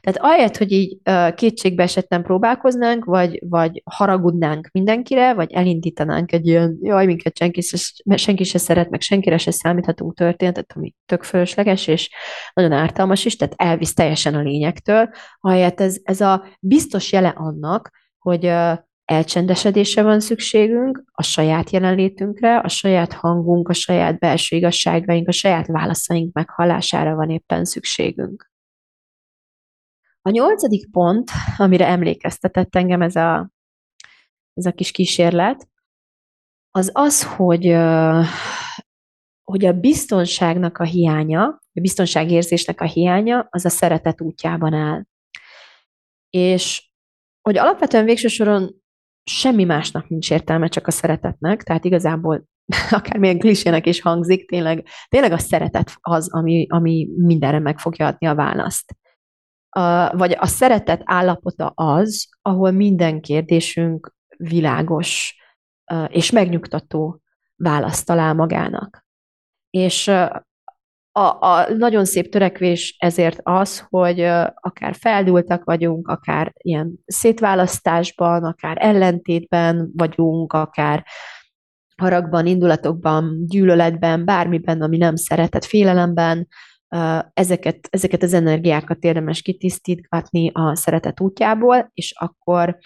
[0.00, 0.98] Tehát ahelyett, hogy így
[1.34, 7.60] kétségbe esetten próbálkoznánk, vagy, vagy haragudnánk mindenkire, vagy elindítanánk egy ilyen, jaj, minket senki,
[8.14, 12.10] senki se szeret, meg senkire se számíthatunk történetet, ami tök fölösleges, és
[12.54, 15.08] nagyon ártalmas is, tehát elvisz teljesen a lényektől,
[15.40, 18.52] ahelyett ez, ez a biztos jele annak, hogy
[19.04, 25.66] elcsendesedésre van szükségünk, a saját jelenlétünkre, a saját hangunk, a saját belső igazságaink, a saját
[25.66, 28.52] válaszaink meghallására van éppen szükségünk.
[30.22, 33.50] A nyolcadik pont, amire emlékeztetett engem ez a,
[34.54, 35.68] ez a kis kísérlet,
[36.70, 37.66] az az, hogy,
[39.42, 45.04] hogy a biztonságnak a hiánya, a biztonságérzésnek a hiánya, az a szeretet útjában áll.
[46.30, 46.90] És
[47.40, 48.83] hogy alapvetően végső soron
[49.24, 52.44] semmi másnak nincs értelme, csak a szeretetnek, tehát igazából
[52.90, 58.26] akármilyen klisének is hangzik, tényleg, tényleg a szeretet az, ami, ami mindenre meg fogja adni
[58.26, 58.96] a választ
[59.76, 65.36] a, vagy a szeretet állapota az, ahol minden kérdésünk világos
[66.08, 67.20] és megnyugtató
[67.56, 69.04] választ talál magának.
[69.70, 70.10] És
[71.16, 74.20] a, a nagyon szép törekvés ezért az, hogy
[74.54, 81.04] akár feldúltak vagyunk, akár ilyen szétválasztásban, akár ellentétben vagyunk, akár
[81.96, 86.48] haragban, indulatokban, gyűlöletben, bármiben, ami nem szeretett, félelemben,
[87.32, 92.78] ezeket, ezeket az energiákat érdemes kitisztítgatni a szeretet útjából, és akkor,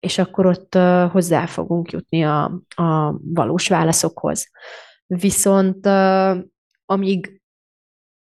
[0.00, 0.74] és akkor ott
[1.10, 2.44] hozzá fogunk jutni a,
[2.76, 4.50] a valós válaszokhoz.
[5.06, 5.86] Viszont
[6.84, 7.41] amíg,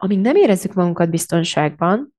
[0.00, 2.14] amíg nem érezzük magunkat biztonságban,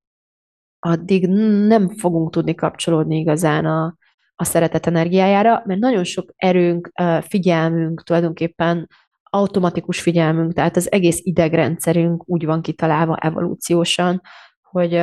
[0.80, 1.28] addig
[1.68, 3.96] nem fogunk tudni kapcsolódni igazán a,
[4.36, 8.88] a szeretet energiájára, mert nagyon sok erőnk, figyelmünk tulajdonképpen
[9.24, 14.22] automatikus figyelmünk, tehát az egész idegrendszerünk úgy van kitalálva evolúciósan,
[14.62, 15.02] hogy,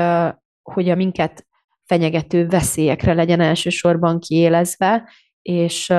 [0.63, 1.47] hogy a minket
[1.85, 5.11] fenyegető veszélyekre legyen elsősorban kiélezve,
[5.43, 5.93] és,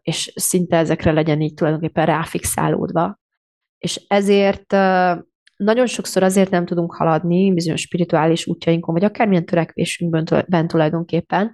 [0.00, 3.18] és szinte ezekre legyen így tulajdonképpen ráfixálódva.
[3.78, 4.72] És ezért
[5.64, 11.52] nagyon sokszor azért nem tudunk haladni bizonyos spirituális útjainkon, vagy akármilyen törekvésünkben tulajdonképpen,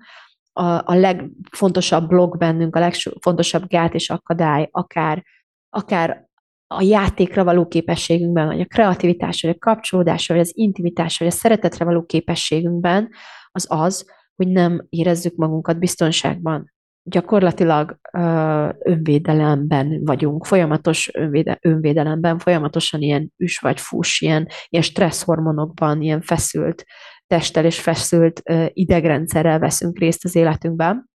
[0.53, 5.25] a, a legfontosabb blog bennünk, a legfontosabb gát és akadály, akár
[5.71, 6.27] akár
[6.67, 11.31] a játékra való képességünkben, vagy a kreativitás, vagy a kapcsolódás, vagy az intimitás, vagy a
[11.31, 13.09] szeretetre való képességünkben,
[13.51, 14.07] az az,
[14.37, 16.73] hogy nem érezzük magunkat biztonságban.
[17.09, 26.03] Gyakorlatilag ö, önvédelemben vagyunk, folyamatos önvéde, önvédelemben, folyamatosan ilyen üs vagy fús, ilyen, ilyen stresszhormonokban,
[26.03, 26.85] ilyen feszült
[27.27, 31.11] testtel és feszült ö, idegrendszerrel veszünk részt az életünkben.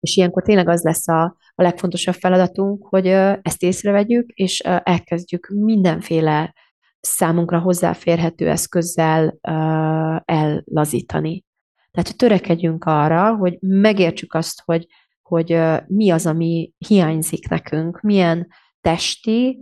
[0.00, 3.06] És ilyenkor tényleg az lesz a, a legfontosabb feladatunk, hogy
[3.42, 6.54] ezt észrevegyük, és elkezdjük mindenféle
[7.00, 9.38] számunkra hozzáférhető eszközzel
[10.24, 11.45] ellazítani.
[11.96, 14.86] Tehát törekedjünk arra, hogy megértsük azt, hogy,
[15.22, 18.48] hogy mi az, ami hiányzik nekünk, milyen
[18.80, 19.58] testi,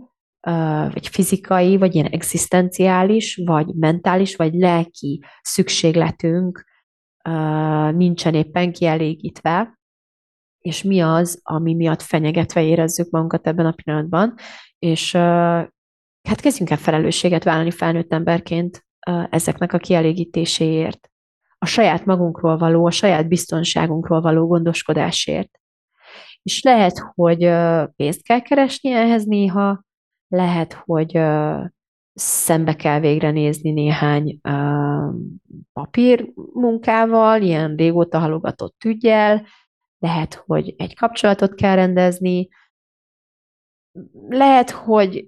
[0.91, 6.65] vagy fizikai, vagy ilyen egzisztenciális, vagy mentális, vagy lelki szükségletünk
[7.91, 9.79] nincsen éppen kielégítve,
[10.59, 14.33] és mi az, ami miatt fenyegetve érezzük magunkat ebben a pillanatban,
[14.79, 15.11] és
[16.21, 18.85] hát kezdjünk el felelősséget vállalni felnőtt emberként
[19.29, 21.09] ezeknek a kielégítéséért.
[21.65, 25.59] A saját magunkról való, a saját biztonságunkról való gondoskodásért.
[26.43, 27.37] És lehet, hogy
[27.95, 29.83] pénzt kell keresni ehhez néha,
[30.27, 31.19] lehet, hogy
[32.13, 34.39] szembe kell végre nézni néhány
[35.73, 39.45] papírmunkával, ilyen régóta halogatott ügyel,
[39.99, 42.49] lehet, hogy egy kapcsolatot kell rendezni,
[44.29, 45.27] lehet, hogy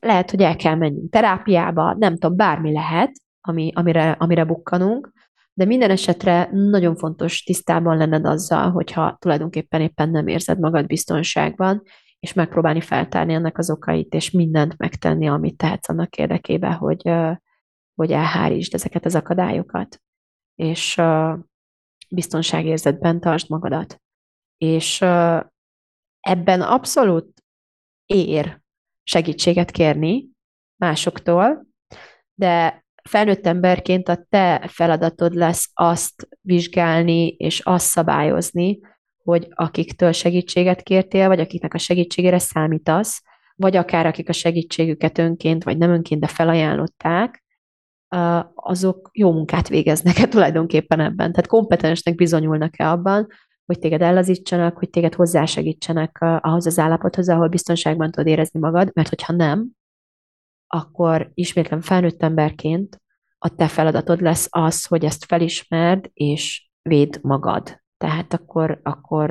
[0.00, 5.14] lehet, hogy el kell menjünk terápiába, nem tudom, bármi lehet, ami, amire, amire bukkanunk,
[5.58, 11.82] de minden esetre nagyon fontos tisztában lenned azzal, hogyha tulajdonképpen éppen nem érzed magad biztonságban,
[12.18, 17.10] és megpróbálni feltárni ennek az okait, és mindent megtenni, amit tehetsz annak érdekében, hogy,
[17.94, 20.02] hogy elhárítsd ezeket az akadályokat,
[20.54, 21.00] és
[22.10, 24.02] biztonságérzetben tartsd magadat.
[24.58, 25.00] És
[26.20, 27.42] ebben abszolút
[28.06, 28.60] ér
[29.02, 30.28] segítséget kérni
[30.80, 31.66] másoktól,
[32.34, 38.78] de felnőtt emberként a te feladatod lesz azt vizsgálni és azt szabályozni,
[39.22, 43.22] hogy akiktől segítséget kértél, vagy akiknek a segítségére számítasz,
[43.56, 47.44] vagy akár akik a segítségüket önként, vagy nem önként, de felajánlották,
[48.54, 51.32] azok jó munkát végeznek-e tulajdonképpen ebben.
[51.32, 53.26] Tehát kompetensnek bizonyulnak-e abban,
[53.66, 59.08] hogy téged ellazítsanak, hogy téged hozzásegítsenek ahhoz az állapothoz, ahol biztonságban tudod érezni magad, mert
[59.08, 59.70] hogyha nem,
[60.66, 63.00] akkor ismétlen felnőtt emberként
[63.38, 67.82] a te feladatod lesz az, hogy ezt felismerd és véd magad.
[67.96, 69.30] Tehát akkor, akkor,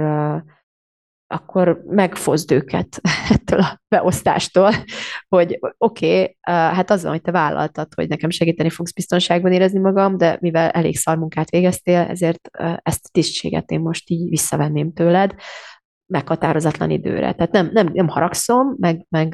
[1.27, 3.01] akkor megfozd őket
[3.33, 4.71] ettől a beosztástól,
[5.27, 10.17] hogy oké, okay, hát az, hogy te vállaltad, hogy nekem segíteni fogsz biztonságban érezni magam,
[10.17, 12.49] de mivel elég szar munkát végeztél, ezért
[12.81, 15.35] ezt a tisztséget én most így visszavenném tőled,
[16.07, 17.33] meghatározatlan időre.
[17.33, 19.33] Tehát nem, nem, nem haragszom, meg, meg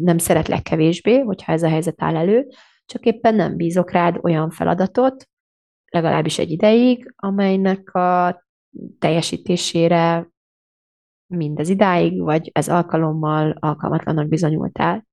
[0.00, 2.46] nem szeretlek kevésbé, hogyha ez a helyzet áll elő,
[2.86, 5.28] csak éppen nem bízok rád olyan feladatot,
[5.92, 8.42] legalábbis egy ideig, amelynek a
[8.98, 10.30] teljesítésére
[11.26, 15.06] mindez idáig, vagy ez alkalommal alkalmatlanak bizonyultál.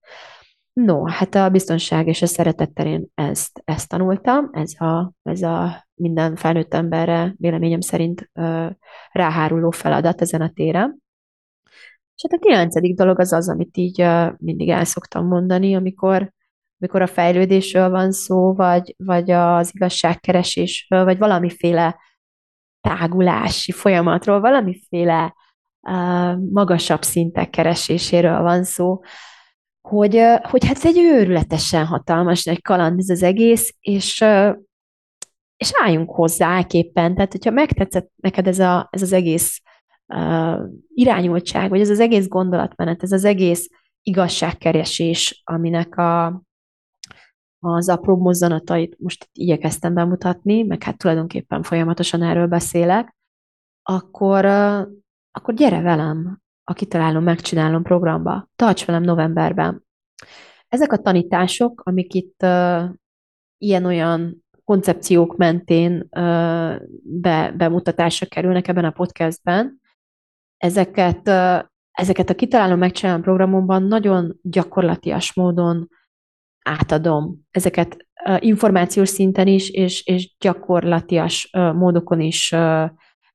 [0.85, 5.87] No, hát a biztonság és a szeretet terén ezt, ezt tanultam, ez a, ez a
[5.93, 8.67] minden felnőtt emberre véleményem szerint ö,
[9.11, 11.01] ráháruló feladat ezen a téren.
[12.15, 16.31] És hát a kilencedik dolog az az, amit így ö, mindig el szoktam mondani, amikor,
[16.79, 21.97] amikor a fejlődésről van szó, vagy, vagy az igazságkeresésről, vagy valamiféle
[22.81, 25.35] tágulási folyamatról, valamiféle
[25.81, 28.99] uh, magasabb szintek kereséséről van szó,
[29.81, 34.25] hogy, hogy hát egy őrületesen hatalmas nagy kaland ez az egész, és,
[35.57, 37.15] és álljunk hozzá éppen.
[37.15, 39.61] Tehát, hogyha megtetszett neked ez, a, ez az egész
[40.07, 40.59] uh,
[40.93, 43.69] irányultság, vagy ez az egész gondolatmenet, ez az egész
[44.01, 46.41] igazságkeresés, aminek a,
[47.59, 53.15] az apró mozzanatait most igyekeztem bemutatni, meg hát tulajdonképpen folyamatosan erről beszélek,
[53.83, 54.45] akkor,
[55.31, 56.39] akkor gyere velem
[56.69, 58.49] a Kitalálom, Megcsinálom programba.
[58.55, 59.85] Tarts velem novemberben.
[60.67, 62.83] Ezek a tanítások, amik itt uh,
[63.57, 69.81] ilyen-olyan koncepciók mentén uh, be, bemutatásra kerülnek ebben a podcastben,
[70.57, 71.59] ezeket, uh,
[71.91, 75.87] ezeket a Kitalálom, Megcsinálom programomban nagyon gyakorlatias módon
[76.63, 78.07] átadom ezeket
[78.39, 82.55] információs szinten is, és, és gyakorlatias módokon is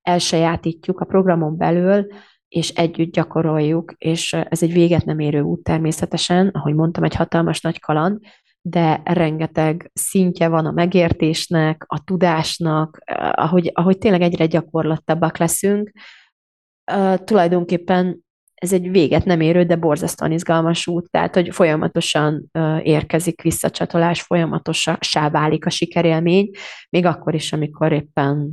[0.03, 2.07] elsajátítjuk a programon belül,
[2.49, 7.61] és együtt gyakoroljuk, és ez egy véget nem érő út természetesen, ahogy mondtam, egy hatalmas
[7.61, 8.19] nagy kaland,
[8.61, 12.99] de rengeteg szintje van a megértésnek, a tudásnak,
[13.33, 15.93] ahogy, ahogy tényleg egyre gyakorlattabbak leszünk,
[17.25, 18.25] tulajdonképpen
[18.55, 22.51] ez egy véget nem érő, de borzasztóan izgalmas út, tehát hogy folyamatosan
[22.83, 24.99] érkezik visszacsatolás, folyamatosan
[25.31, 26.51] válik a sikerélmény,
[26.91, 28.53] még akkor is, amikor éppen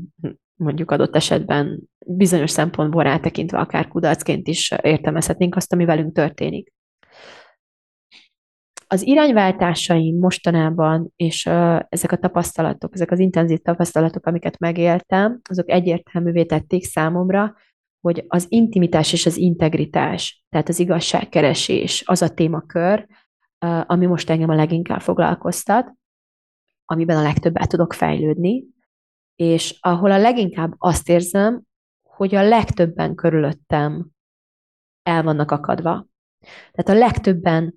[0.62, 6.74] mondjuk adott esetben bizonyos szempontból rátekintve akár kudarcként is értelmezhetnénk azt, ami velünk történik.
[8.88, 11.46] Az irányváltásaim mostanában, és
[11.90, 17.56] ezek a tapasztalatok, ezek az intenzív tapasztalatok, amiket megéltem, azok egyértelművé tették számomra,
[18.02, 23.08] hogy az intimitás és az integritás, tehát az igazságkeresés az a témakör,
[23.86, 25.94] ami most engem a leginkább foglalkoztat,
[26.86, 28.64] amiben a legtöbbet tudok fejlődni,
[29.42, 31.62] és ahol a leginkább azt érzem,
[32.04, 34.10] hogy a legtöbben körülöttem
[35.04, 36.08] el vannak akadva.
[36.72, 37.76] Tehát a legtöbben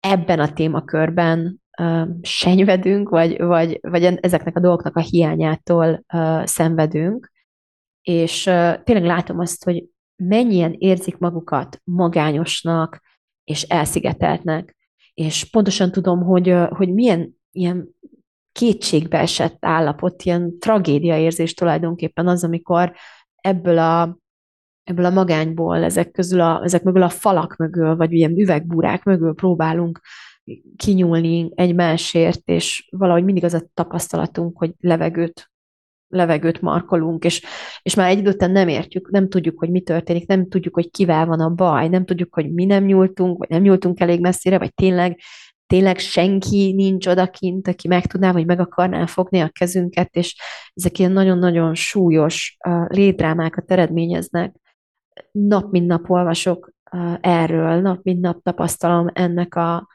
[0.00, 7.32] ebben a témakörben uh, senyvedünk, vagy, vagy, vagy ezeknek a dolgoknak a hiányától uh, szenvedünk,
[8.02, 9.84] és uh, tényleg látom azt, hogy
[10.16, 13.00] mennyien érzik magukat magányosnak
[13.44, 14.76] és elszigeteltnek,
[15.14, 17.88] és pontosan tudom, hogy, hogy milyen ilyen
[18.52, 22.92] kétségbe esett állapot, ilyen tragédia érzés tulajdonképpen az, amikor
[23.36, 24.18] ebből a,
[24.84, 29.34] ebből a magányból, ezek közül a, ezek mögül a falak mögül, vagy ilyen üvegbúrák mögül
[29.34, 30.00] próbálunk
[30.76, 35.52] kinyúlni egymásért, és valahogy mindig az a tapasztalatunk, hogy levegőt
[36.12, 37.44] levegőt markolunk, és,
[37.82, 41.26] és már egy idő nem értjük, nem tudjuk, hogy mi történik, nem tudjuk, hogy kivel
[41.26, 44.74] van a baj, nem tudjuk, hogy mi nem nyúltunk, vagy nem nyúltunk elég messzire, vagy
[44.74, 45.18] tényleg,
[45.72, 50.36] tényleg senki nincs odakint, aki meg tudná, vagy meg akarná fogni a kezünket, és
[50.74, 52.56] ezek ilyen nagyon-nagyon súlyos
[52.86, 54.54] létdrámákat eredményeznek.
[55.30, 56.72] Nap mint nap olvasok
[57.20, 59.88] erről, nap mint nap tapasztalom ennek a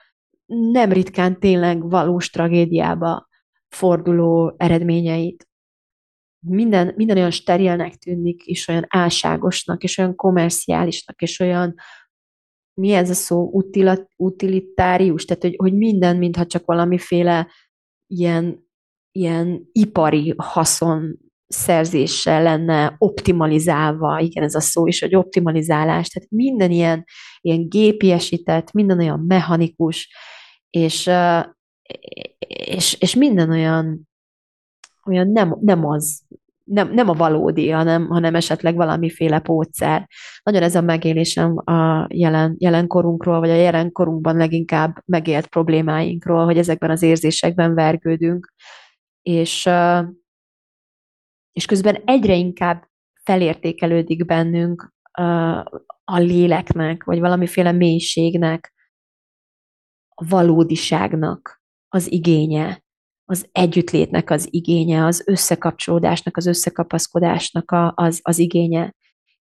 [0.48, 3.28] nem ritkán tényleg valós tragédiába
[3.68, 5.48] forduló eredményeit.
[6.40, 11.76] Minden, minden olyan sterilnek tűnik, és olyan álságosnak, és olyan komerciálisnak, és olyan,
[12.78, 17.48] mi ez a szó, utilat, utilitárius, tehát hogy, hogy minden, mintha csak valamiféle
[18.08, 18.68] ilyen,
[19.12, 26.72] ilyen ipari haszon szerzéssel lenne optimalizálva, igen, ez a szó is, hogy optimalizálás, tehát minden
[26.72, 27.04] ilyen,
[27.42, 30.10] ilyen gépiesített, minden olyan mechanikus,
[30.70, 31.10] és,
[32.48, 34.08] és, és minden olyan,
[35.06, 36.22] olyan nem, nem az,
[36.68, 40.08] nem, nem a valódi, hanem, hanem esetleg valamiféle pótszer.
[40.44, 46.90] Nagyon ez a megélésem a jelen, jelenkorunkról, vagy a jelenkorunkban leginkább megélt problémáinkról, hogy ezekben
[46.90, 48.54] az érzésekben vergődünk,
[49.22, 49.70] és,
[51.52, 52.88] és közben egyre inkább
[53.24, 54.94] felértékelődik bennünk
[56.04, 58.74] a léleknek, vagy valamiféle mélységnek,
[60.10, 62.86] a valódiságnak az igénye,
[63.30, 68.94] az együttlétnek az igénye, az összekapcsolódásnak, az összekapaszkodásnak a, az, az igénye.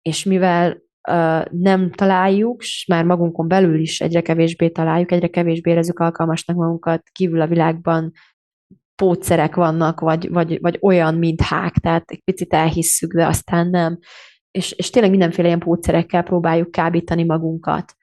[0.01, 5.71] És mivel uh, nem találjuk, és már magunkon belül is egyre kevésbé találjuk, egyre kevésbé
[5.71, 8.11] érezzük alkalmasnak magunkat, kívül a világban
[8.95, 13.99] pótszerek vannak, vagy, vagy, vagy olyan, mint hák, tehát egy picit elhisszük, de aztán nem.
[14.51, 17.95] És, és tényleg mindenféle ilyen pótszerekkel próbáljuk kábítani magunkat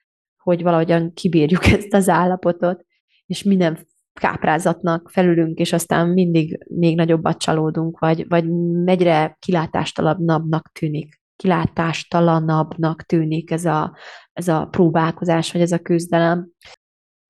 [0.43, 2.85] hogy valahogyan kibírjuk ezt az állapotot,
[3.27, 3.79] és minden
[4.21, 8.45] káprázatnak felülünk, és aztán mindig még nagyobbat csalódunk, vagy, vagy
[8.85, 11.21] egyre kilátástalanabbnak tűnik.
[11.37, 13.97] Kilátástalanabbnak tűnik ez a,
[14.33, 16.51] ez a próbálkozás, vagy ez a küzdelem.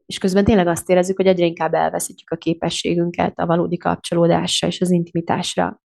[0.07, 4.81] És közben tényleg azt érezzük, hogy egyre inkább elveszítjük a képességünket a valódi kapcsolódásra és
[4.81, 5.83] az intimitásra.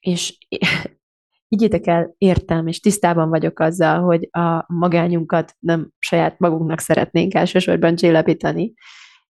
[0.00, 0.38] És
[1.48, 7.96] higgyétek el, értem, és tisztában vagyok azzal, hogy a magányunkat nem saját magunknak szeretnénk elsősorban
[7.96, 8.74] csillapítani,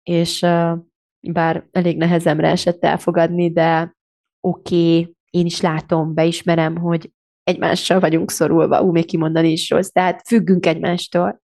[0.03, 0.39] és
[1.19, 3.95] bár elég nehezemre esett elfogadni, de
[4.39, 7.11] oké, okay, én is látom, beismerem, hogy
[7.43, 11.41] egymással vagyunk szorulva, ú, még kimondani is rossz, tehát függünk egymástól.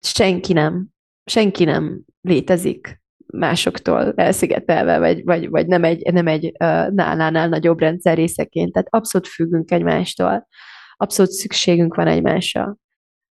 [0.00, 0.88] Senki nem,
[1.24, 3.00] senki nem létezik
[3.32, 6.52] másoktól elszigetelve, vagy, vagy, vagy nem egy, nem egy
[6.90, 8.72] nálánál nagyobb rendszer részeként.
[8.72, 10.48] Tehát abszolút függünk egymástól.
[10.96, 12.76] Abszolút szükségünk van egymásra.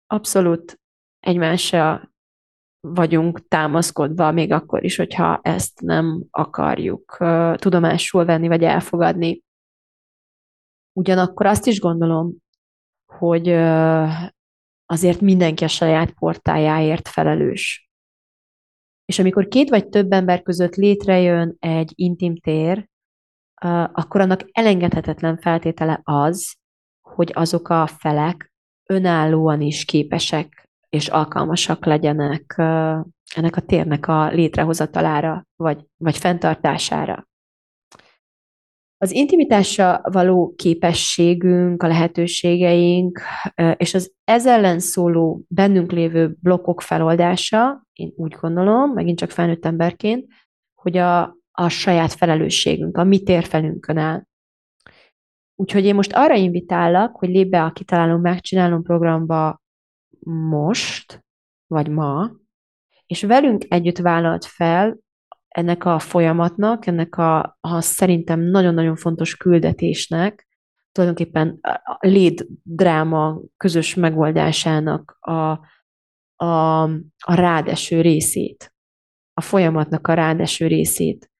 [0.08, 0.80] Abszolút
[1.20, 2.12] egymásra
[2.80, 7.17] vagyunk támaszkodva, még akkor is, hogyha ezt nem akarjuk
[7.55, 9.41] tudomásul venni, vagy elfogadni.
[10.93, 12.36] Ugyanakkor azt is gondolom,
[13.13, 13.49] hogy
[14.86, 17.89] azért mindenki a saját portájáért felelős.
[19.05, 22.88] És amikor két vagy több ember között létrejön egy intim tér,
[23.91, 26.55] akkor annak elengedhetetlen feltétele az,
[27.01, 28.53] hogy azok a felek
[28.89, 32.55] önállóan is képesek és alkalmasak legyenek
[33.35, 37.27] ennek a térnek a létrehozatalára, vagy, vagy fenntartására.
[38.99, 43.21] Az intimitásra való képességünk, a lehetőségeink,
[43.77, 49.65] és az ez ellen szóló bennünk lévő blokkok feloldása, én úgy gondolom, megint csak felnőtt
[49.65, 50.25] emberként,
[50.81, 54.23] hogy a, a saját felelősségünk, a mi térfelünkön áll.
[55.55, 59.61] Úgyhogy én most arra invitállak, hogy lép be a Kitalálom, Megcsinálom programba
[60.24, 61.26] most,
[61.68, 62.32] vagy ma,
[63.05, 64.97] és velünk együtt vállalt fel
[65.47, 70.47] ennek a folyamatnak, ennek a, a szerintem nagyon-nagyon fontos küldetésnek,
[70.91, 75.59] tulajdonképpen a léd dráma közös megoldásának a,
[76.36, 76.82] a,
[77.26, 78.74] a rádeső részét,
[79.34, 81.32] a folyamatnak a rádeső részét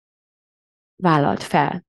[0.96, 1.87] vállalt fel.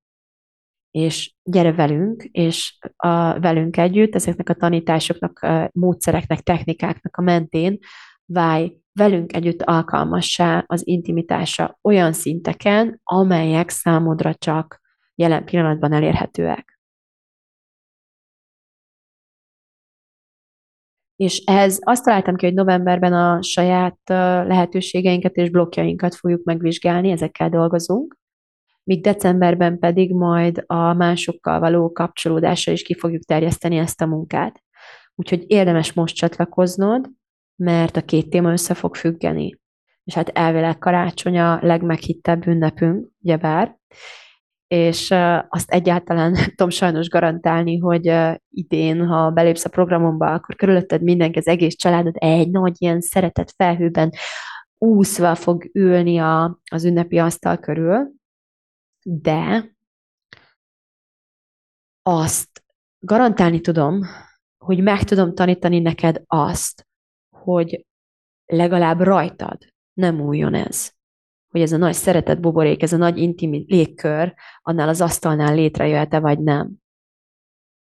[0.91, 7.78] És gyere velünk, és a, velünk együtt ezeknek a tanításoknak, a módszereknek, technikáknak a mentén
[8.24, 14.80] válj velünk együtt alkalmassá az intimitása olyan szinteken, amelyek számodra csak
[15.14, 16.78] jelen pillanatban elérhetőek.
[21.16, 23.99] És ehhez azt találtam ki, hogy novemberben a saját
[24.47, 28.18] lehetőségeinket és blokkjainkat fogjuk megvizsgálni, ezekkel dolgozunk,
[28.89, 34.62] míg decemberben pedig majd a másokkal való kapcsolódásra is ki fogjuk terjeszteni ezt a munkát.
[35.14, 37.11] Úgyhogy érdemes most csatlakoznod,
[37.57, 39.59] mert a két téma össze fog függeni.
[40.05, 43.76] És hát elvileg karácsony a legmeghittebb ünnepünk, ugyebár,
[44.66, 45.14] és
[45.49, 48.14] azt egyáltalán tudom sajnos garantálni, hogy
[48.51, 53.51] idén, ha belépsz a programomba, akkor körülötted mindenki, az egész családod egy nagy ilyen szeretett
[53.57, 54.11] felhőben
[54.78, 58.16] úszva fog ülni a, az ünnepi asztal körül,
[59.11, 59.72] de
[62.02, 62.64] azt
[62.98, 64.04] garantálni tudom,
[64.64, 66.86] hogy meg tudom tanítani neked azt,
[67.36, 67.86] hogy
[68.46, 69.59] legalább rajtad
[69.92, 70.92] nem újjon ez.
[71.48, 76.18] Hogy ez a nagy szeretet buborék, ez a nagy intim légkör annál az asztalnál létrejöhet-e,
[76.18, 76.72] vagy nem.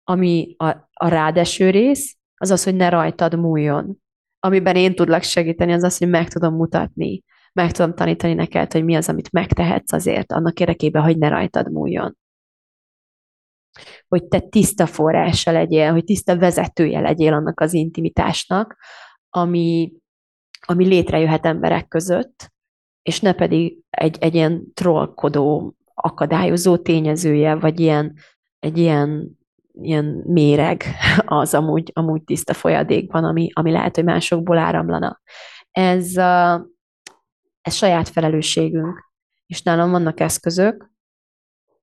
[0.05, 4.03] Ami a, a rádeső rész, az az, hogy ne rajtad múljon.
[4.39, 7.23] Amiben én tudlak segíteni, az az, hogy meg tudom mutatni,
[7.55, 11.73] meg tudom tanítani neked, hogy mi az, amit megtehetsz azért, annak érdekében, hogy ne rajtad
[11.73, 12.17] múljon
[14.09, 18.77] hogy te tiszta forrása legyél, hogy tiszta vezetője legyél annak az intimitásnak,
[19.31, 19.93] ami,
[20.67, 22.53] ami létrejöhet emberek között,
[23.03, 28.17] és ne pedig egy, egy ilyen trollkodó, akadályozó tényezője, vagy ilyen,
[28.59, 29.39] egy ilyen,
[29.73, 30.85] ilyen méreg
[31.25, 35.21] az amúgy, amúgy tiszta folyadékban, ami, ami lehet, hogy másokból áramlana.
[35.71, 36.17] Ez,
[37.65, 39.11] ez saját felelősségünk,
[39.47, 40.91] és nálam vannak eszközök,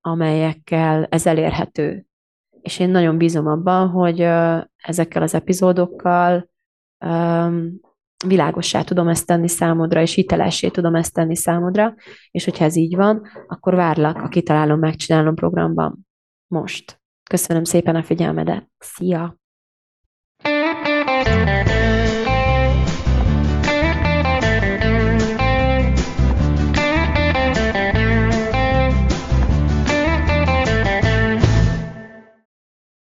[0.01, 2.05] amelyekkel ez elérhető.
[2.61, 4.19] És én nagyon bízom abban, hogy
[4.77, 6.49] ezekkel az epizódokkal
[8.25, 11.95] világossá tudom ezt tenni számodra, és hitelessé tudom ezt tenni számodra,
[12.31, 16.07] és hogyha ez így van, akkor várlak a Kitalálom, Megcsinálom programban.
[16.47, 17.01] Most.
[17.29, 18.69] Köszönöm szépen a figyelmedet.
[18.77, 19.40] Szia!